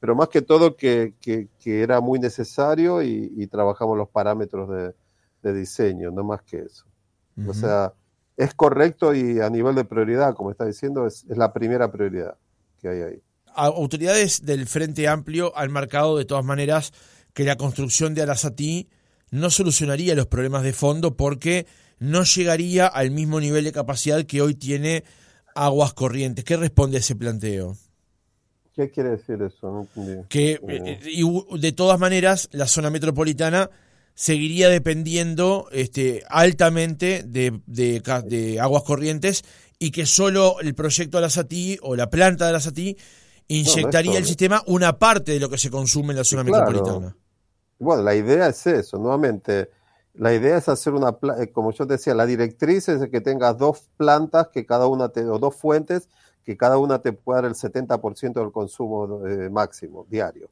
pero 0.00 0.14
más 0.14 0.28
que 0.28 0.42
todo 0.42 0.76
que, 0.76 1.14
que, 1.20 1.48
era 1.64 2.00
muy 2.00 2.18
necesario 2.18 3.02
y, 3.02 3.46
trabajamos 3.48 3.96
los 3.96 4.08
parámetros 4.08 4.68
de, 5.42 5.52
diseño, 5.52 6.10
no 6.10 6.24
más 6.24 6.42
que 6.42 6.58
eso. 6.58 6.84
O 7.46 7.54
sea, 7.54 7.92
es 8.36 8.54
correcto 8.54 9.14
y 9.14 9.40
a 9.40 9.48
nivel 9.48 9.74
de 9.74 9.84
prioridad, 9.84 10.34
como 10.34 10.50
está 10.50 10.64
diciendo, 10.64 11.06
es, 11.06 11.24
es 11.28 11.36
la 11.36 11.52
primera 11.52 11.90
prioridad 11.90 12.36
que 12.80 12.88
hay 12.88 13.02
ahí. 13.02 13.22
Autoridades 13.54 14.44
del 14.44 14.66
Frente 14.66 15.08
Amplio 15.08 15.56
han 15.56 15.72
marcado 15.72 16.16
de 16.18 16.24
todas 16.24 16.44
maneras 16.44 16.92
que 17.32 17.44
la 17.44 17.56
construcción 17.56 18.14
de 18.14 18.22
Arasatí 18.22 18.88
no 19.30 19.50
solucionaría 19.50 20.14
los 20.14 20.26
problemas 20.26 20.62
de 20.62 20.72
fondo 20.72 21.16
porque 21.16 21.66
no 21.98 22.24
llegaría 22.24 22.86
al 22.86 23.10
mismo 23.10 23.40
nivel 23.40 23.64
de 23.64 23.72
capacidad 23.72 24.24
que 24.24 24.42
hoy 24.42 24.54
tiene 24.54 25.04
Aguas 25.54 25.94
Corrientes. 25.94 26.44
¿Qué 26.44 26.56
responde 26.56 26.98
a 26.98 27.00
ese 27.00 27.16
planteo? 27.16 27.76
¿Qué 28.74 28.90
quiere 28.90 29.10
decir 29.10 29.40
eso? 29.40 29.88
Que 30.28 30.52
eh, 30.52 30.60
eh, 30.68 31.00
y 31.06 31.24
de 31.58 31.72
todas 31.72 31.98
maneras 31.98 32.48
la 32.52 32.66
zona 32.66 32.90
metropolitana 32.90 33.70
seguiría 34.14 34.68
dependiendo 34.68 35.68
este, 35.72 36.24
altamente 36.28 37.22
de, 37.26 37.60
de, 37.66 38.58
aguas 38.60 38.82
corrientes 38.82 39.44
y 39.78 39.90
que 39.92 40.04
solo 40.04 40.60
el 40.60 40.74
proyecto 40.74 41.18
de 41.18 41.22
la 41.22 41.30
SATI 41.30 41.78
o 41.82 41.96
la 41.96 42.10
planta 42.10 42.46
de 42.46 42.52
la 42.52 42.60
SATI 42.60 42.96
inyectaría 43.48 44.18
el 44.18 44.24
sistema 44.26 44.62
una 44.66 44.98
parte 44.98 45.32
de 45.32 45.40
lo 45.40 45.48
que 45.48 45.58
se 45.58 45.70
consume 45.70 46.12
en 46.12 46.18
la 46.18 46.24
zona 46.24 46.44
metropolitana. 46.44 47.16
Bueno, 47.78 48.02
la 48.02 48.14
idea 48.14 48.48
es 48.48 48.66
eso, 48.66 48.98
nuevamente. 48.98 49.70
La 50.18 50.32
idea 50.32 50.56
es 50.56 50.68
hacer 50.68 50.94
una, 50.94 51.16
eh, 51.38 51.50
como 51.52 51.72
yo 51.72 51.84
decía, 51.84 52.14
la 52.14 52.24
directriz 52.24 52.88
es 52.88 53.08
que 53.10 53.20
tengas 53.20 53.58
dos 53.58 53.90
plantas 53.96 54.48
que 54.48 54.64
cada 54.64 54.86
una 54.86 55.10
te, 55.10 55.24
o 55.24 55.38
dos 55.38 55.54
fuentes 55.56 56.08
que 56.42 56.56
cada 56.56 56.78
una 56.78 57.00
te 57.00 57.12
pueda 57.12 57.42
dar 57.42 57.50
el 57.50 57.56
70% 57.56 58.32
del 58.34 58.52
consumo 58.52 59.26
eh, 59.26 59.50
máximo 59.50 60.06
diario. 60.08 60.48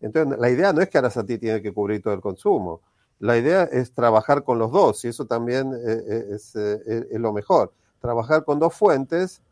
Entonces, 0.00 0.38
la 0.38 0.50
idea 0.50 0.72
no 0.72 0.82
es 0.82 0.88
que 0.88 0.98
Arasati 0.98 1.38
tiene 1.38 1.62
que 1.62 1.72
cubrir 1.72 2.02
todo 2.02 2.14
el 2.14 2.20
consumo. 2.20 2.80
La 3.18 3.36
idea 3.36 3.64
es 3.64 3.92
trabajar 3.92 4.44
con 4.44 4.58
los 4.58 4.70
dos 4.70 5.04
y 5.04 5.08
eso 5.08 5.24
también 5.26 5.72
eh, 5.74 6.26
es, 6.34 6.54
es, 6.54 7.18
lo 7.18 7.32
mejor. 7.32 7.72
Trabajar 8.00 8.44
con 8.44 8.60
dos 8.60 8.74
fuentes 8.74 9.42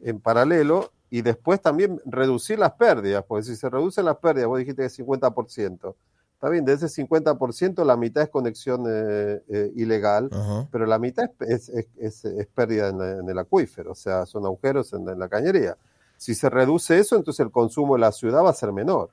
en 0.00 0.20
paralelo 0.20 0.92
y 1.10 1.22
después 1.22 1.60
también 1.60 2.00
reducir 2.04 2.58
las 2.58 2.72
pérdidas, 2.72 3.24
porque 3.26 3.44
si 3.44 3.56
se 3.56 3.68
reducen 3.68 4.04
las 4.04 4.18
pérdidas, 4.18 4.46
vos 4.46 4.58
dijiste 4.58 4.82
que 4.82 4.88
50%, 4.88 5.94
Está 6.40 6.48
bien, 6.48 6.64
de 6.64 6.72
ese 6.72 6.86
50%, 6.86 7.84
la 7.84 7.98
mitad 7.98 8.22
es 8.22 8.30
conexión 8.30 8.86
eh, 8.88 9.42
eh, 9.46 9.72
ilegal, 9.76 10.30
pero 10.72 10.86
la 10.86 10.98
mitad 10.98 11.30
es, 11.40 11.68
es, 11.68 12.24
es, 12.24 12.46
pérdida 12.54 12.88
en, 12.88 13.28
el 13.28 13.38
acuífero, 13.38 13.92
o 13.92 13.94
sea, 13.94 14.24
son 14.24 14.46
agujeros 14.46 14.90
en, 14.94 15.18
la 15.18 15.28
cañería. 15.28 15.76
Si 16.16 16.34
se 16.34 16.48
reduce 16.48 16.98
eso, 16.98 17.16
entonces 17.16 17.44
el 17.44 17.52
consumo 17.52 17.92
de 17.92 18.00
la 18.00 18.10
ciudad 18.10 18.42
va 18.42 18.48
a 18.48 18.54
ser 18.54 18.72
menor. 18.72 19.10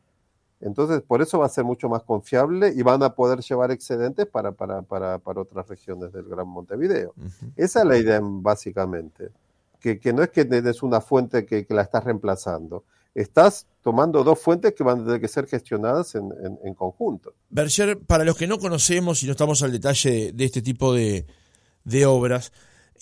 Entonces, 0.62 1.02
por 1.02 1.22
eso 1.22 1.40
va 1.40 1.48
a 1.48 1.50
ser 1.50 1.66
mucho 1.66 1.90
más 1.90 2.02
confiable 2.04 2.72
y 2.74 2.82
van 2.82 3.04
a 3.04 3.14
poder 3.14 3.40
llevar 3.42 3.72
excedentes 3.72 4.26
para, 4.26 4.54
para, 4.54 4.82
para, 4.84 5.20
para 5.20 5.42
otras 5.42 5.68
regiones 5.68 6.14
del 6.14 6.30
Gran 6.30 6.48
Montevideo. 6.48 7.14
Esa 7.58 7.82
es 7.82 7.86
la 7.86 7.98
idea, 7.98 8.22
básicamente. 8.24 9.32
Que, 9.82 10.00
que 10.00 10.14
no 10.14 10.24
es 10.24 10.30
que 10.30 10.46
tienes 10.46 10.82
una 10.82 11.02
fuente 11.02 11.46
que, 11.46 11.66
que 11.66 11.74
la 11.74 11.82
estás 11.82 12.06
reemplazando, 12.06 12.86
estás 13.22 13.66
tomando 13.82 14.24
dos 14.24 14.40
fuentes 14.40 14.74
que 14.74 14.84
van 14.84 15.02
a 15.02 15.04
tener 15.06 15.22
que 15.22 15.28
ser 15.28 15.48
gestionadas 15.48 16.16
en, 16.16 16.74
conjunto. 16.76 17.34
Berger, 17.50 18.00
para 18.00 18.24
los 18.24 18.38
que 18.38 18.48
no 18.48 18.60
conocemos 18.60 19.24
y 19.24 19.26
no 19.26 19.32
estamos 19.32 19.64
al 19.64 19.72
detalle 19.72 20.32
de, 20.34 20.46
este 20.46 20.62
tipo 20.62 20.94
de, 20.94 21.26
de 21.84 22.06
obras. 22.06 22.52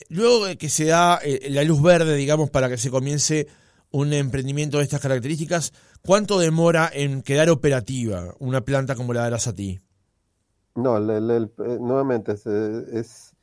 Luego 0.10 0.46
de 0.46 0.58
que 0.58 0.70
se 0.70 0.86
da 0.86 1.20
eh, 1.24 1.48
la 1.50 1.64
luz 1.64 1.82
verde, 1.82 2.16
digamos, 2.16 2.50
para 2.50 2.70
que 2.70 2.78
se 2.78 2.90
comience 2.90 3.48
un 3.92 4.14
emprendimiento 4.14 4.78
de 4.78 4.84
estas 4.84 5.02
características, 5.02 5.74
¿cuánto 6.02 6.40
demora 6.40 6.90
en 6.94 7.22
quedar 7.22 7.50
operativa 7.50 8.34
una 8.40 8.62
planta 8.62 8.96
como 8.96 9.14
la 9.14 9.22
de 9.22 9.28
Arasati? 9.28 9.80
No, 10.76 10.98
eh, 10.98 11.50
nuevamente, 11.80 12.34
es, 12.34 13.35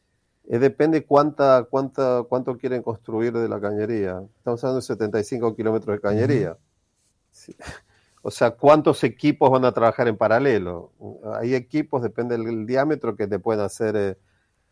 depende 0.45 1.05
cuánta, 1.05 1.67
cuánta, 1.71 2.25
cuánto 2.29 2.57
quieren 2.59 2.83
construir 2.83 3.33
de 3.33 3.49
la 3.49 3.61
cañería. 3.61 4.23
Estamos 4.39 4.63
hablando 4.65 4.81
de 4.81 4.87
75 4.87 5.57
kilómetros 5.57 5.97
de 5.97 6.01
cañería. 6.01 6.57
O 8.25 8.31
sea, 8.31 8.53
cuántos 8.53 9.03
equipos 9.03 9.51
van 9.51 9.65
a 9.65 9.73
trabajar 9.73 10.07
en 10.07 10.17
paralelo. 10.17 10.93
Hay 11.41 11.57
equipos, 11.57 12.03
depende 12.03 12.39
del 12.39 12.67
diámetro, 12.67 13.17
que 13.17 13.27
te 13.27 13.41
pueden 13.41 13.65
hacer, 13.65 13.97
eh, 13.97 14.17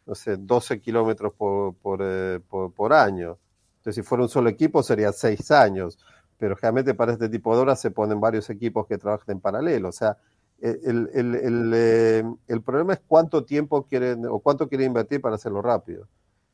no 0.06 0.14
sé, 0.14 0.36
12 0.36 0.80
kilómetros 0.80 1.32
por, 1.34 1.74
eh, 2.00 2.38
por, 2.48 2.72
por, 2.72 2.92
año. 2.92 3.38
Entonces, 3.78 3.96
si 3.96 4.08
fuera 4.08 4.22
un 4.22 4.28
solo 4.28 4.48
equipo, 4.50 4.84
sería 4.84 5.12
6 5.12 5.50
años. 5.50 5.98
Pero 6.38 6.54
generalmente 6.54 6.94
para 6.94 7.12
este 7.12 7.28
tipo 7.28 7.54
de 7.56 7.62
obras 7.62 7.80
se 7.80 7.90
ponen 7.90 8.20
varios 8.20 8.48
equipos 8.50 8.86
que 8.86 8.98
trabajan 8.98 9.32
en 9.32 9.40
paralelo. 9.40 9.88
O 9.88 9.92
sea, 9.92 10.16
el, 10.60 11.10
el, 11.14 11.34
el, 11.34 11.72
eh, 11.74 12.24
el, 12.48 12.62
problema 12.62 12.92
es 12.92 13.00
cuánto 13.06 13.44
tiempo 13.44 13.86
quieren 13.86 14.26
o 14.26 14.40
cuánto 14.40 14.68
quieren 14.68 14.88
invertir 14.88 15.20
para 15.20 15.36
hacerlo 15.36 15.62
rápido. 15.62 16.06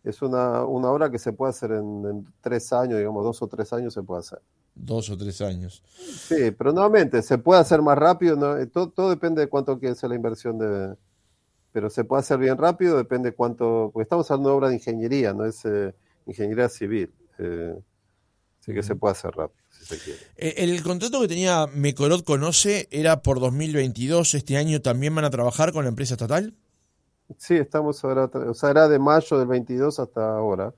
Es 0.04 0.22
una, 0.22 0.64
una 0.64 0.88
obra 0.88 1.10
que 1.10 1.18
se 1.18 1.32
puede 1.32 1.50
hacer 1.50 1.72
en, 1.72 2.04
en, 2.06 2.26
tres 2.40 2.72
años, 2.72 2.98
digamos, 2.98 3.24
dos 3.24 3.42
o 3.42 3.48
tres 3.48 3.72
años 3.72 3.92
se 3.92 4.02
puede 4.02 4.20
hacer. 4.20 4.40
Dos 4.74 5.10
o 5.10 5.16
tres 5.16 5.40
años. 5.40 5.82
Sí, 5.88 6.52
pero 6.52 6.72
nuevamente, 6.72 7.22
se 7.22 7.38
puede 7.38 7.60
hacer 7.60 7.82
más 7.82 7.98
rápido, 7.98 8.36
¿no? 8.36 8.56
Eh, 8.56 8.66
todo, 8.66 8.90
todo 8.90 9.10
depende 9.10 9.40
de 9.40 9.48
cuánto 9.48 9.78
quiere 9.78 9.94
ser 9.96 10.10
la 10.10 10.16
inversión 10.16 10.58
de... 10.58 10.94
Pero 11.72 11.90
se 11.90 12.04
puede 12.04 12.20
hacer 12.20 12.38
bien 12.38 12.56
rápido, 12.56 12.96
depende 12.96 13.32
cuánto... 13.32 13.90
Porque 13.92 14.04
estamos 14.04 14.30
hablando 14.30 14.50
de 14.50 14.54
obra 14.54 14.68
de 14.68 14.74
ingeniería, 14.74 15.34
no 15.34 15.44
es 15.44 15.64
eh, 15.64 15.94
ingeniería 16.26 16.68
civil. 16.68 17.12
Eh, 17.38 17.74
así 18.60 18.72
que 18.72 18.82
se 18.82 18.94
puede 18.94 19.12
hacer 19.12 19.32
rápido. 19.32 19.65
Eh, 20.36 20.54
el 20.58 20.82
contrato 20.82 21.20
que 21.20 21.28
tenía 21.28 21.66
Mecorot 21.66 22.24
Conoce 22.24 22.88
era 22.90 23.22
por 23.22 23.40
2022. 23.40 24.34
¿Este 24.34 24.56
año 24.56 24.80
también 24.80 25.14
van 25.14 25.24
a 25.24 25.30
trabajar 25.30 25.72
con 25.72 25.84
la 25.84 25.88
empresa 25.88 26.14
estatal? 26.14 26.54
Sí, 27.38 27.54
estamos 27.54 28.02
ahora, 28.04 28.24
o 28.26 28.54
sea, 28.54 28.70
era 28.70 28.88
de 28.88 28.98
mayo 28.98 29.38
del 29.38 29.48
22 29.48 29.98
hasta 29.98 30.36
ahora, 30.36 30.72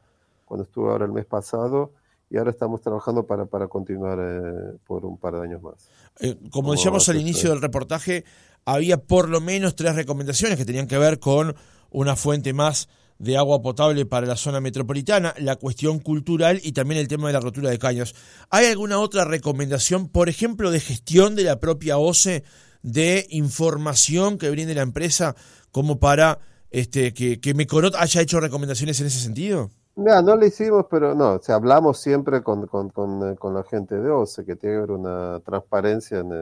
cuando 0.47 0.65
estuve 0.65 0.91
ahora 0.91 1.05
el 1.05 1.13
mes 1.13 1.27
pasado, 1.27 1.93
y 2.31 2.39
ahora 2.39 2.51
estamos 2.51 2.81
trabajando 2.81 3.27
para, 3.27 3.45
para 3.47 3.69
continuar 3.69 4.19
eh, 4.21 4.79
por 4.87 5.05
un 5.05 5.19
par 5.19 5.35
de 5.35 5.43
años 5.43 5.63
más. 5.63 5.91
Eh, 6.21 6.39
como 6.51 6.73
decíamos 6.73 7.09
al 7.09 7.19
inicio 7.19 7.51
del 7.51 7.61
reportaje, 7.61 8.25
había 8.65 8.99
por 8.99 9.29
lo 9.29 9.41
menos 9.41 9.77
tres 9.77 9.95
recomendaciones 9.95 10.59
que 10.59 10.65
tenían 10.65 10.87
que 10.87 10.99
ver 10.99 11.19
con 11.19 11.55
una 11.91 12.17
fuente 12.17 12.53
más 12.53 12.89
de 13.19 13.37
agua 13.37 13.61
potable 13.61 14.07
para 14.07 14.27
la 14.27 14.37
zona 14.37 14.61
metropolitana, 14.61 15.35
la 15.39 15.57
cuestión 15.57 15.99
cultural 15.99 16.61
y 16.63 16.73
también 16.73 17.01
el 17.01 17.09
tema 17.09 17.27
de 17.27 17.33
la 17.33 17.41
rotura 17.41 17.71
de 17.71 17.79
caños. 17.79 18.15
¿Hay 18.51 18.67
alguna 18.67 18.99
otra 18.99 19.25
recomendación, 19.25 20.09
por 20.09 20.29
ejemplo, 20.29 20.71
de 20.71 20.81
gestión 20.81 21.35
de 21.35 21.45
la 21.45 21.59
propia 21.59 21.99
OCE, 21.99 22.45
de 22.83 23.27
información 23.31 24.39
que 24.39 24.51
brinde 24.51 24.75
la 24.75 24.83
empresa, 24.83 25.35
como 25.73 25.99
para 25.99 26.39
este, 26.71 27.13
que, 27.13 27.41
que 27.41 27.55
Mecorot 27.55 27.95
haya 27.97 28.21
hecho 28.21 28.41
recomendaciones 28.41 29.01
en 29.01 29.09
ese 29.09 29.19
sentido? 29.19 29.71
No, 29.97 30.23
no 30.23 30.37
lo 30.37 30.47
hicimos, 30.47 30.87
pero 30.89 31.17
no, 31.17 31.35
o 31.35 31.53
hablamos 31.53 31.99
siempre 31.99 32.43
con, 32.45 32.69
con, 32.69 32.91
con, 32.91 33.35
con, 33.35 33.53
la 33.53 33.65
gente 33.65 33.97
de 33.97 34.11
OCE, 34.11 34.45
que 34.45 34.55
tiene 34.55 34.77
que 34.77 34.79
haber 34.79 34.93
una 34.93 35.41
transparencia 35.41 36.21
en, 36.21 36.33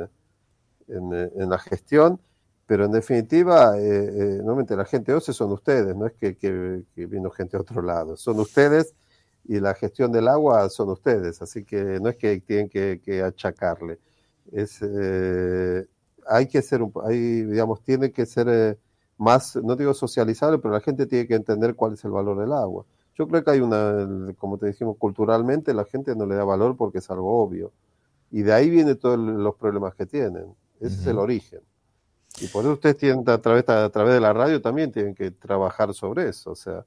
en, 0.88 1.12
en 1.34 1.48
la 1.48 1.58
gestión 1.58 2.20
pero 2.66 2.84
en 2.86 2.92
definitiva, 2.92 3.78
eh, 3.78 3.82
eh, 3.84 4.36
normalmente 4.38 4.76
la 4.76 4.84
gente 4.84 5.14
OCE 5.14 5.32
son 5.32 5.52
ustedes, 5.52 5.94
no 5.96 6.06
es 6.06 6.14
que, 6.14 6.36
que, 6.36 7.06
vino 7.06 7.30
gente 7.30 7.56
de 7.56 7.62
otro 7.62 7.80
lado, 7.80 8.16
son 8.16 8.40
ustedes 8.40 8.94
y 9.44 9.60
la 9.60 9.74
gestión 9.74 10.10
del 10.12 10.28
agua 10.28 10.68
son 10.68 10.90
ustedes, 10.90 11.40
así 11.42 11.64
que 11.64 12.00
no 12.00 12.08
es 12.08 12.16
que 12.16 12.40
tienen 12.40 12.68
que, 12.68 13.22
achacarle, 13.22 14.00
es, 14.52 14.80
eh, 14.82 15.86
hay 16.26 16.46
que 16.48 16.60
ser, 16.62 16.80
hay, 17.04 17.42
digamos, 17.42 17.82
tiene 17.82 18.10
que 18.10 18.26
ser 18.26 18.48
eh, 18.48 18.78
más, 19.18 19.56
no 19.56 19.76
digo 19.76 19.94
socializable, 19.94 20.58
pero 20.58 20.74
la 20.74 20.80
gente 20.80 21.06
tiene 21.06 21.26
que 21.26 21.34
entender 21.34 21.74
cuál 21.76 21.94
es 21.94 22.04
el 22.04 22.10
valor 22.10 22.38
del 22.38 22.52
agua. 22.52 22.84
Yo 23.14 23.26
creo 23.28 23.44
que 23.44 23.50
hay 23.50 23.60
una, 23.60 24.34
como 24.38 24.58
te 24.58 24.66
dijimos, 24.66 24.96
culturalmente 24.98 25.72
la 25.72 25.84
gente 25.84 26.14
no 26.14 26.26
le 26.26 26.34
da 26.34 26.44
valor 26.44 26.76
porque 26.76 26.98
es 26.98 27.10
algo 27.10 27.42
obvio. 27.42 27.72
Y 28.30 28.42
de 28.42 28.52
ahí 28.52 28.68
vienen 28.68 28.98
todos 28.98 29.18
los 29.18 29.54
problemas 29.54 29.94
que 29.94 30.04
tienen. 30.04 30.54
Ese 30.80 31.00
es 31.00 31.06
el 31.06 31.18
origen. 31.18 31.60
Y 32.40 32.48
por 32.48 32.64
eso 32.64 32.74
ustedes 32.74 32.96
tienen 32.98 33.28
a 33.28 33.38
través, 33.38 33.68
a 33.68 33.88
través 33.90 34.14
de 34.14 34.20
la 34.20 34.32
radio 34.32 34.60
también 34.60 34.92
tienen 34.92 35.14
que 35.14 35.30
trabajar 35.30 35.94
sobre 35.94 36.28
eso. 36.28 36.50
O 36.50 36.56
sea, 36.56 36.84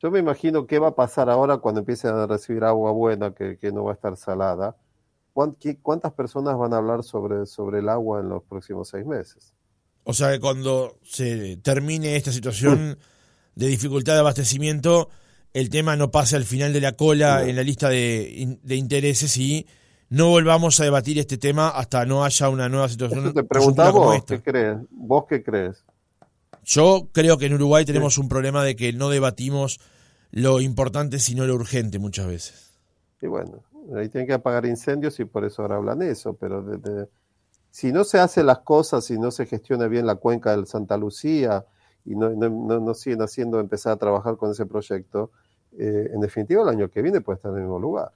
yo 0.00 0.10
me 0.10 0.18
imagino 0.18 0.66
qué 0.66 0.78
va 0.78 0.88
a 0.88 0.94
pasar 0.94 1.28
ahora 1.30 1.58
cuando 1.58 1.80
empiecen 1.80 2.10
a 2.10 2.26
recibir 2.26 2.64
agua 2.64 2.92
buena 2.92 3.32
que, 3.34 3.58
que 3.58 3.72
no 3.72 3.84
va 3.84 3.92
a 3.92 3.94
estar 3.94 4.16
salada. 4.16 4.76
¿Cuántas 5.82 6.12
personas 6.12 6.56
van 6.56 6.72
a 6.74 6.76
hablar 6.76 7.02
sobre, 7.02 7.46
sobre 7.46 7.80
el 7.80 7.88
agua 7.88 8.20
en 8.20 8.28
los 8.28 8.44
próximos 8.44 8.88
seis 8.88 9.04
meses? 9.04 9.52
O 10.04 10.12
sea 10.12 10.30
que 10.30 10.38
cuando 10.38 10.98
se 11.02 11.56
termine 11.56 12.14
esta 12.16 12.30
situación 12.30 12.98
de 13.56 13.66
dificultad 13.66 14.14
de 14.14 14.20
abastecimiento, 14.20 15.08
el 15.52 15.70
tema 15.70 15.96
no 15.96 16.10
pase 16.12 16.36
al 16.36 16.44
final 16.44 16.72
de 16.72 16.80
la 16.80 16.92
cola 16.92 17.48
en 17.48 17.56
la 17.56 17.62
lista 17.62 17.88
de, 17.88 18.58
de 18.62 18.76
intereses 18.76 19.36
y 19.38 19.66
no 20.08 20.28
volvamos 20.28 20.78
a 20.80 20.84
debatir 20.84 21.18
este 21.18 21.38
tema 21.38 21.68
hasta 21.68 22.04
no 22.06 22.24
haya 22.24 22.48
una 22.48 22.68
nueva 22.68 22.88
situación. 22.88 23.32
te 23.32 23.44
preguntaba 23.44 23.90
vos, 23.90 24.24
¿qué 24.24 24.42
crees? 24.42 24.78
¿Vos 24.90 25.24
qué 25.28 25.42
crees? 25.42 25.84
Yo 26.64 27.08
creo 27.12 27.36
que 27.36 27.46
en 27.46 27.54
Uruguay 27.54 27.84
tenemos 27.84 28.16
un 28.18 28.28
problema 28.28 28.64
de 28.64 28.74
que 28.74 28.92
no 28.92 29.10
debatimos 29.10 29.80
lo 30.30 30.60
importante 30.60 31.18
sino 31.18 31.46
lo 31.46 31.54
urgente 31.54 31.98
muchas 31.98 32.26
veces. 32.26 32.72
Y 33.20 33.26
bueno, 33.26 33.62
ahí 33.96 34.08
tienen 34.08 34.26
que 34.26 34.34
apagar 34.34 34.66
incendios 34.66 35.18
y 35.20 35.24
por 35.24 35.44
eso 35.44 35.62
ahora 35.62 35.76
hablan 35.76 36.02
eso, 36.02 36.34
pero 36.34 36.64
si 37.70 37.92
no 37.92 38.04
se 38.04 38.18
hacen 38.18 38.46
las 38.46 38.58
cosas, 38.60 39.04
si 39.04 39.18
no 39.18 39.30
se 39.30 39.46
gestiona 39.46 39.88
bien 39.88 40.06
la 40.06 40.16
cuenca 40.16 40.50
del 40.52 40.66
Santa 40.66 40.96
Lucía 40.96 41.64
y 42.04 42.14
no, 42.14 42.30
no, 42.30 42.94
siguen 42.94 43.22
haciendo 43.22 43.60
empezar 43.60 43.94
a 43.94 43.96
trabajar 43.96 44.36
con 44.36 44.50
ese 44.50 44.66
proyecto, 44.66 45.30
eh, 45.78 46.10
en 46.12 46.20
definitiva 46.20 46.62
el 46.62 46.68
año 46.68 46.90
que 46.90 47.02
viene 47.02 47.20
puede 47.20 47.36
estar 47.36 47.50
en 47.50 47.58
el 47.58 47.62
mismo 47.62 47.78
lugar. 47.78 48.12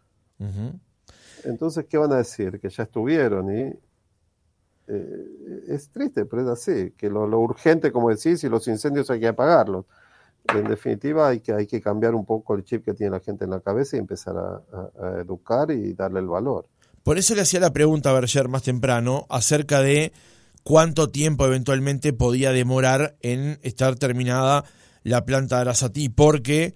Entonces, 1.44 1.86
¿qué 1.88 1.98
van 1.98 2.12
a 2.12 2.16
decir? 2.16 2.60
Que 2.60 2.68
ya 2.68 2.84
estuvieron 2.84 3.56
y 3.56 3.72
eh, 4.88 5.64
es 5.68 5.90
triste, 5.90 6.24
pero 6.24 6.42
es 6.42 6.48
así, 6.48 6.92
que 6.96 7.10
lo, 7.10 7.24
urgente, 7.38 7.92
como 7.92 8.08
decís, 8.08 8.42
y 8.44 8.48
los 8.48 8.66
incendios 8.68 9.10
hay 9.10 9.20
que 9.20 9.28
apagarlos. 9.28 9.84
En 10.54 10.64
definitiva, 10.64 11.28
hay 11.28 11.40
que, 11.40 11.52
hay 11.52 11.66
que 11.66 11.80
cambiar 11.80 12.14
un 12.14 12.24
poco 12.24 12.54
el 12.54 12.64
chip 12.64 12.84
que 12.84 12.94
tiene 12.94 13.10
la 13.10 13.20
gente 13.20 13.44
en 13.44 13.50
la 13.50 13.60
cabeza 13.60 13.96
y 13.96 14.00
empezar 14.00 14.34
a, 14.36 15.20
educar 15.20 15.70
y 15.70 15.92
darle 15.92 16.20
el 16.20 16.26
valor. 16.26 16.66
Por 17.02 17.18
eso 17.18 17.34
le 17.34 17.42
hacía 17.42 17.60
la 17.60 17.72
pregunta 17.72 18.10
a 18.10 18.14
Berger 18.14 18.48
más 18.48 18.62
temprano 18.62 19.26
acerca 19.28 19.80
de 19.82 20.12
cuánto 20.62 21.10
tiempo 21.10 21.44
eventualmente 21.44 22.14
podía 22.14 22.52
demorar 22.52 23.16
en 23.20 23.58
estar 23.62 23.94
terminada 23.96 24.64
la 25.02 25.24
planta 25.26 25.56
de 25.56 25.62
Arasatí, 25.62 26.08
porque 26.08 26.74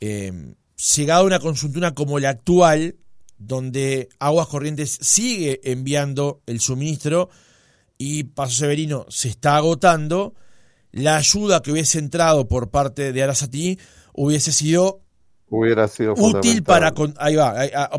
eh, 0.00 0.54
llegada 0.94 1.24
una 1.24 1.38
consultura 1.38 1.94
como 1.94 2.18
la 2.18 2.30
actual, 2.30 2.96
donde 3.38 4.08
Aguas 4.18 4.48
Corrientes 4.48 4.98
sigue 5.00 5.60
enviando 5.64 6.40
el 6.46 6.60
suministro 6.60 7.28
y 7.98 8.24
Paso 8.24 8.56
Severino 8.56 9.06
se 9.08 9.28
está 9.28 9.56
agotando, 9.56 10.34
la 10.92 11.16
ayuda 11.16 11.62
que 11.62 11.72
hubiese 11.72 11.98
entrado 11.98 12.48
por 12.48 12.70
parte 12.70 13.12
de 13.12 13.22
Arasatí 13.22 13.78
hubiese 14.12 14.52
sido, 14.52 15.00
Hubiera 15.48 15.86
sido 15.86 16.14
útil 16.14 16.64
para, 16.64 16.92
ahí 17.18 17.36
va, 17.36 17.54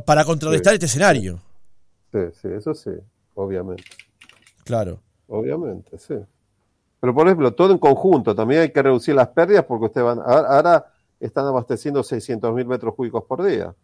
para 0.06 0.26
contrarrestar 0.26 0.74
este 0.74 0.88
escenario. 0.88 1.40
Sí, 2.12 2.20
sí, 2.42 2.48
eso 2.54 2.74
sí, 2.74 2.92
obviamente. 3.36 3.86
Claro. 4.66 5.02
Obviamente, 5.28 5.98
sí. 5.98 6.16
Pero 7.00 7.14
por 7.14 7.28
ejemplo, 7.28 7.54
todo 7.54 7.72
en 7.72 7.78
conjunto, 7.78 8.36
también 8.36 8.62
hay 8.62 8.72
que 8.72 8.82
reducir 8.82 9.16
las 9.16 9.30
pérdidas 9.30 9.66
porque 9.66 9.86
ustedes 9.86 10.06
van, 10.06 10.20
ahora 10.20 10.88
están 11.20 11.46
abasteciendo 11.46 12.04
600 12.04 12.54
mil 12.54 12.68
metros 12.68 12.96
cúbicos 12.96 13.24
por 13.24 13.44
día. 13.44 13.76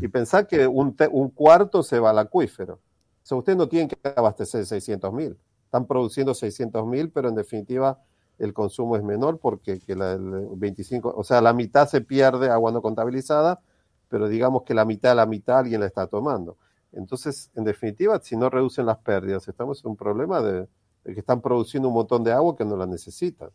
Y 0.00 0.08
pensar 0.08 0.46
que 0.46 0.66
un, 0.66 0.94
un, 1.10 1.30
cuarto 1.30 1.82
se 1.82 1.98
va 1.98 2.10
al 2.10 2.18
acuífero. 2.18 2.74
O 2.74 3.26
sea, 3.26 3.38
ustedes 3.38 3.56
no 3.56 3.68
tienen 3.68 3.88
que 3.88 3.96
abastecer 4.14 4.66
600 4.66 5.12
mil. 5.12 5.38
Están 5.64 5.86
produciendo 5.86 6.34
600 6.34 6.86
mil, 6.86 7.10
pero 7.10 7.30
en 7.30 7.34
definitiva 7.34 7.98
el 8.38 8.52
consumo 8.52 8.96
es 8.96 9.02
menor 9.02 9.38
porque 9.38 9.78
que 9.78 9.94
la, 9.94 10.12
el 10.12 10.48
25, 10.56 11.14
o 11.16 11.24
sea, 11.24 11.40
la 11.40 11.52
mitad 11.52 11.88
se 11.88 12.00
pierde 12.00 12.50
agua 12.50 12.72
no 12.72 12.82
contabilizada, 12.82 13.60
pero 14.08 14.28
digamos 14.28 14.64
que 14.64 14.74
la 14.74 14.84
mitad 14.84 15.16
la 15.16 15.26
mitad 15.26 15.60
alguien 15.60 15.80
la 15.80 15.86
está 15.86 16.06
tomando. 16.06 16.58
Entonces, 16.92 17.50
en 17.54 17.64
definitiva, 17.64 18.20
si 18.22 18.36
no 18.36 18.50
reducen 18.50 18.84
las 18.84 18.98
pérdidas, 18.98 19.48
estamos 19.48 19.82
en 19.82 19.92
un 19.92 19.96
problema 19.96 20.42
de, 20.42 20.68
de 21.04 21.14
que 21.14 21.20
están 21.20 21.40
produciendo 21.40 21.88
un 21.88 21.94
montón 21.94 22.22
de 22.22 22.32
agua 22.32 22.54
que 22.56 22.64
no 22.64 22.76
la 22.76 22.86
necesitan. 22.86 23.48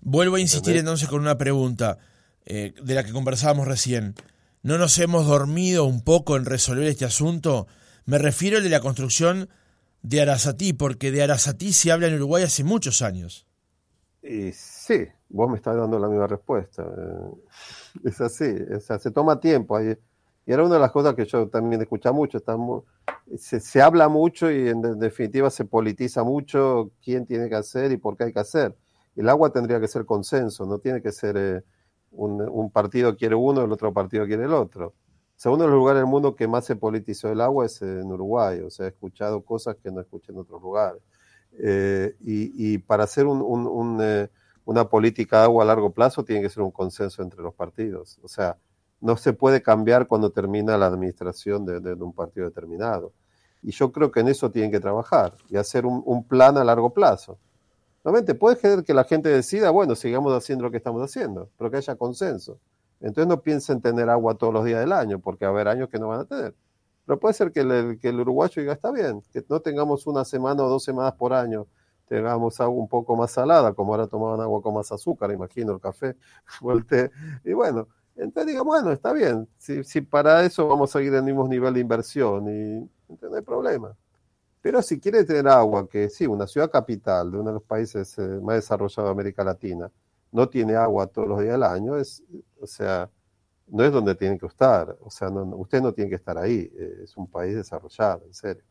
Vuelvo 0.00 0.36
a 0.36 0.40
insistir 0.40 0.76
entonces 0.76 1.08
con 1.08 1.20
una 1.20 1.36
pregunta. 1.36 1.98
Eh, 2.46 2.74
de 2.82 2.94
la 2.94 3.04
que 3.04 3.12
conversábamos 3.12 3.66
recién, 3.66 4.14
¿no 4.62 4.76
nos 4.76 4.98
hemos 4.98 5.26
dormido 5.26 5.84
un 5.84 6.02
poco 6.02 6.36
en 6.36 6.44
resolver 6.44 6.86
este 6.86 7.04
asunto? 7.04 7.66
Me 8.04 8.18
refiero 8.18 8.58
al 8.58 8.62
de 8.62 8.68
la 8.68 8.80
construcción 8.80 9.48
de 10.02 10.20
Arasatí, 10.20 10.74
porque 10.74 11.10
de 11.10 11.22
Arasatí 11.22 11.72
se 11.72 11.90
habla 11.90 12.08
en 12.08 12.14
Uruguay 12.16 12.44
hace 12.44 12.62
muchos 12.62 13.00
años. 13.00 13.46
Y 14.22 14.52
sí, 14.52 15.06
vos 15.28 15.50
me 15.50 15.56
estás 15.56 15.76
dando 15.76 15.98
la 15.98 16.08
misma 16.08 16.26
respuesta. 16.26 16.82
Eh, 16.82 18.08
es 18.08 18.20
así, 18.20 18.44
o 18.44 18.98
se 18.98 19.10
toma 19.10 19.40
tiempo. 19.40 19.80
Y 19.80 19.96
era 20.46 20.62
una 20.64 20.74
de 20.74 20.80
las 20.80 20.92
cosas 20.92 21.14
que 21.14 21.24
yo 21.24 21.48
también 21.48 21.80
escuché 21.80 22.10
mucho. 22.10 22.42
se, 23.38 23.60
se, 23.60 23.82
habla 23.82 24.08
mucho 24.08 24.50
y 24.50 24.68
en 24.68 24.98
definitiva 24.98 25.50
se 25.50 25.64
politiza 25.64 26.22
mucho 26.22 26.90
quién 27.02 27.24
tiene 27.26 27.48
que 27.48 27.54
hacer 27.54 27.92
y 27.92 27.96
por 27.96 28.16
qué 28.16 28.24
hay 28.24 28.32
que 28.32 28.40
hacer. 28.40 28.76
El 29.16 29.28
agua 29.28 29.50
tendría 29.50 29.80
que 29.80 29.88
ser 29.88 30.04
consenso, 30.04 30.66
no 30.66 30.78
tiene 30.78 31.00
que 31.00 31.12
ser 31.12 31.36
eh, 31.36 31.62
un, 32.14 32.40
un, 32.42 32.70
partido 32.70 33.16
quiere 33.16 33.34
uno, 33.34 33.62
el 33.62 33.72
otro 33.72 33.92
partido 33.92 34.26
quiere 34.26 34.44
el 34.44 34.52
otro. 34.52 34.88
O 34.88 34.92
sea, 35.36 35.50
uno 35.50 35.64
de 35.64 35.68
los 35.68 35.76
lugares 35.76 36.00
del 36.00 36.10
mundo 36.10 36.36
que 36.36 36.46
más 36.46 36.64
se 36.64 36.76
politizó 36.76 37.30
el 37.30 37.40
agua 37.40 37.66
es 37.66 37.82
en 37.82 38.10
Uruguay. 38.10 38.60
O 38.60 38.70
sea, 38.70 38.86
he 38.86 38.90
escuchado 38.90 39.42
cosas 39.42 39.76
que 39.82 39.90
no 39.90 40.00
escuché 40.00 40.32
en 40.32 40.38
otros 40.38 40.62
lugares. 40.62 41.02
Eh, 41.58 42.16
y, 42.20 42.78
para 42.78 43.04
hacer 43.04 43.26
eh, 43.26 44.28
una 44.64 44.88
política 44.88 45.38
de 45.38 45.44
agua 45.44 45.64
a 45.64 45.66
largo 45.66 45.92
plazo 45.92 46.24
tiene 46.24 46.42
que 46.42 46.48
ser 46.48 46.62
un 46.62 46.70
consenso 46.70 47.22
entre 47.22 47.42
los 47.42 47.54
partidos. 47.54 48.18
O 48.22 48.28
sea, 48.28 48.56
no 49.00 49.16
se 49.16 49.32
puede 49.32 49.62
cambiar 49.62 50.06
cuando 50.06 50.30
termina 50.30 50.78
la 50.78 50.86
administración 50.86 51.64
de, 51.66 51.92
un 51.94 52.12
partido 52.12 52.46
determinado. 52.46 53.12
Y 53.62 53.72
yo 53.72 53.92
creo 53.92 54.10
que 54.10 54.20
en 54.20 54.28
eso 54.28 54.50
tienen 54.50 54.70
que 54.70 54.80
trabajar 54.80 55.36
y 55.48 55.56
hacer 55.56 55.84
un, 55.86 56.24
plan 56.26 56.56
a 56.58 56.64
largo 56.64 56.92
plazo. 56.92 57.38
Normalmente 58.04 58.34
puede 58.34 58.56
ser 58.56 58.84
que 58.84 58.92
la 58.92 59.04
gente 59.04 59.30
decida, 59.30 59.70
bueno, 59.70 59.94
sigamos 59.94 60.32
haciendo 60.34 60.64
lo 60.64 60.70
que 60.70 60.76
estamos 60.76 61.02
haciendo, 61.02 61.48
pero 61.56 61.70
que 61.70 61.78
haya 61.78 61.96
consenso. 61.96 62.60
Entonces 63.00 63.26
no 63.26 63.40
piensen 63.40 63.80
tener 63.80 64.10
agua 64.10 64.34
todos 64.34 64.52
los 64.52 64.64
días 64.64 64.80
del 64.80 64.92
año, 64.92 65.18
porque 65.20 65.46
va 65.46 65.52
a 65.52 65.54
haber 65.54 65.68
años 65.68 65.88
que 65.88 65.98
no 65.98 66.08
van 66.08 66.20
a 66.20 66.24
tener. 66.26 66.54
Pero 67.06 67.18
puede 67.18 67.34
ser 67.34 67.50
que 67.50 67.60
el, 67.60 67.98
que 67.98 68.08
el 68.10 68.20
uruguayo 68.20 68.60
diga, 68.60 68.74
está 68.74 68.90
bien, 68.90 69.22
que 69.32 69.42
no 69.48 69.60
tengamos 69.60 70.06
una 70.06 70.24
semana 70.24 70.62
o 70.62 70.68
dos 70.68 70.84
semanas 70.84 71.14
por 71.14 71.32
año, 71.32 71.66
tengamos 72.06 72.60
agua 72.60 72.78
un 72.78 72.88
poco 72.88 73.16
más 73.16 73.30
salada, 73.30 73.72
como 73.72 73.94
ahora 73.94 74.06
tomaban 74.06 74.40
agua 74.40 74.60
con 74.60 74.74
más 74.74 74.92
azúcar, 74.92 75.30
imagino, 75.30 75.72
el 75.72 75.80
café 75.80 76.14
o 76.62 76.72
el 76.72 76.84
té. 76.84 77.10
Y 77.42 77.54
bueno, 77.54 77.88
entonces 78.16 78.52
diga, 78.52 78.62
bueno, 78.62 78.92
está 78.92 79.14
bien, 79.14 79.48
si, 79.56 79.82
si 79.82 80.02
para 80.02 80.44
eso 80.44 80.68
vamos 80.68 80.90
a 80.90 80.98
seguir 80.98 81.14
el 81.14 81.22
mismo 81.22 81.48
nivel 81.48 81.72
de 81.72 81.80
inversión, 81.80 82.48
y 82.48 82.90
no 83.08 83.34
hay 83.34 83.42
problema. 83.42 83.96
Pero 84.64 84.80
si 84.80 84.98
quiere 84.98 85.24
tener 85.24 85.46
agua, 85.46 85.86
que 85.86 86.08
sí, 86.08 86.26
una 86.26 86.46
ciudad 86.46 86.70
capital 86.70 87.30
de 87.30 87.36
uno 87.36 87.50
de 87.50 87.54
los 87.56 87.62
países 87.64 88.16
eh, 88.16 88.22
más 88.42 88.56
desarrollados 88.56 89.08
de 89.08 89.10
América 89.10 89.44
Latina, 89.44 89.92
no 90.32 90.48
tiene 90.48 90.74
agua 90.74 91.06
todos 91.06 91.28
los 91.28 91.42
días 91.42 91.52
del 91.52 91.64
año, 91.64 91.98
es, 91.98 92.22
o 92.58 92.66
sea, 92.66 93.10
no 93.66 93.84
es 93.84 93.92
donde 93.92 94.14
tienen 94.14 94.38
que 94.38 94.46
estar. 94.46 94.96
O 95.02 95.10
sea, 95.10 95.28
usted 95.28 95.82
no 95.82 95.92
tiene 95.92 96.08
que 96.08 96.16
estar 96.16 96.38
ahí. 96.38 96.72
Eh, 96.78 97.00
es 97.04 97.14
un 97.18 97.26
país 97.26 97.54
desarrollado, 97.54 98.22
en 98.24 98.32
serio. 98.32 98.62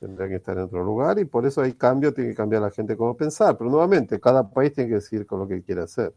Tendrían 0.00 0.28
que 0.28 0.34
estar 0.34 0.56
en 0.56 0.64
otro 0.64 0.82
lugar 0.82 1.16
y 1.20 1.24
por 1.24 1.46
eso 1.46 1.60
hay 1.60 1.74
cambio, 1.74 2.12
tiene 2.12 2.30
que 2.30 2.36
cambiar 2.36 2.62
la 2.62 2.72
gente 2.72 2.96
cómo 2.96 3.16
pensar. 3.16 3.56
Pero 3.56 3.70
nuevamente, 3.70 4.18
cada 4.18 4.50
país 4.50 4.72
tiene 4.72 4.88
que 4.90 4.96
decir 4.96 5.24
con 5.24 5.38
lo 5.38 5.46
que 5.46 5.62
quiere 5.62 5.82
hacer. 5.82 6.12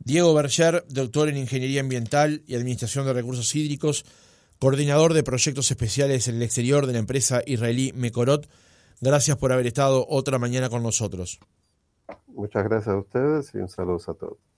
Diego 0.00 0.34
Berger, 0.34 0.84
doctor 0.88 1.28
en 1.28 1.36
Ingeniería 1.36 1.82
Ambiental 1.82 2.42
y 2.48 2.56
Administración 2.56 3.06
de 3.06 3.12
Recursos 3.12 3.54
Hídricos, 3.54 4.04
coordinador 4.62 5.12
de 5.12 5.24
proyectos 5.24 5.72
especiales 5.72 6.28
en 6.28 6.36
el 6.36 6.42
exterior 6.42 6.86
de 6.86 6.92
la 6.92 7.00
empresa 7.00 7.42
israelí 7.46 7.92
Mekorot. 7.96 8.48
Gracias 9.00 9.36
por 9.36 9.50
haber 9.50 9.66
estado 9.66 10.06
otra 10.08 10.38
mañana 10.38 10.70
con 10.70 10.84
nosotros. 10.84 11.40
Muchas 12.28 12.62
gracias 12.62 12.94
a 12.94 12.96
ustedes 12.96 13.52
y 13.54 13.58
un 13.58 13.68
saludo 13.68 13.98
a 14.06 14.14
todos. 14.14 14.51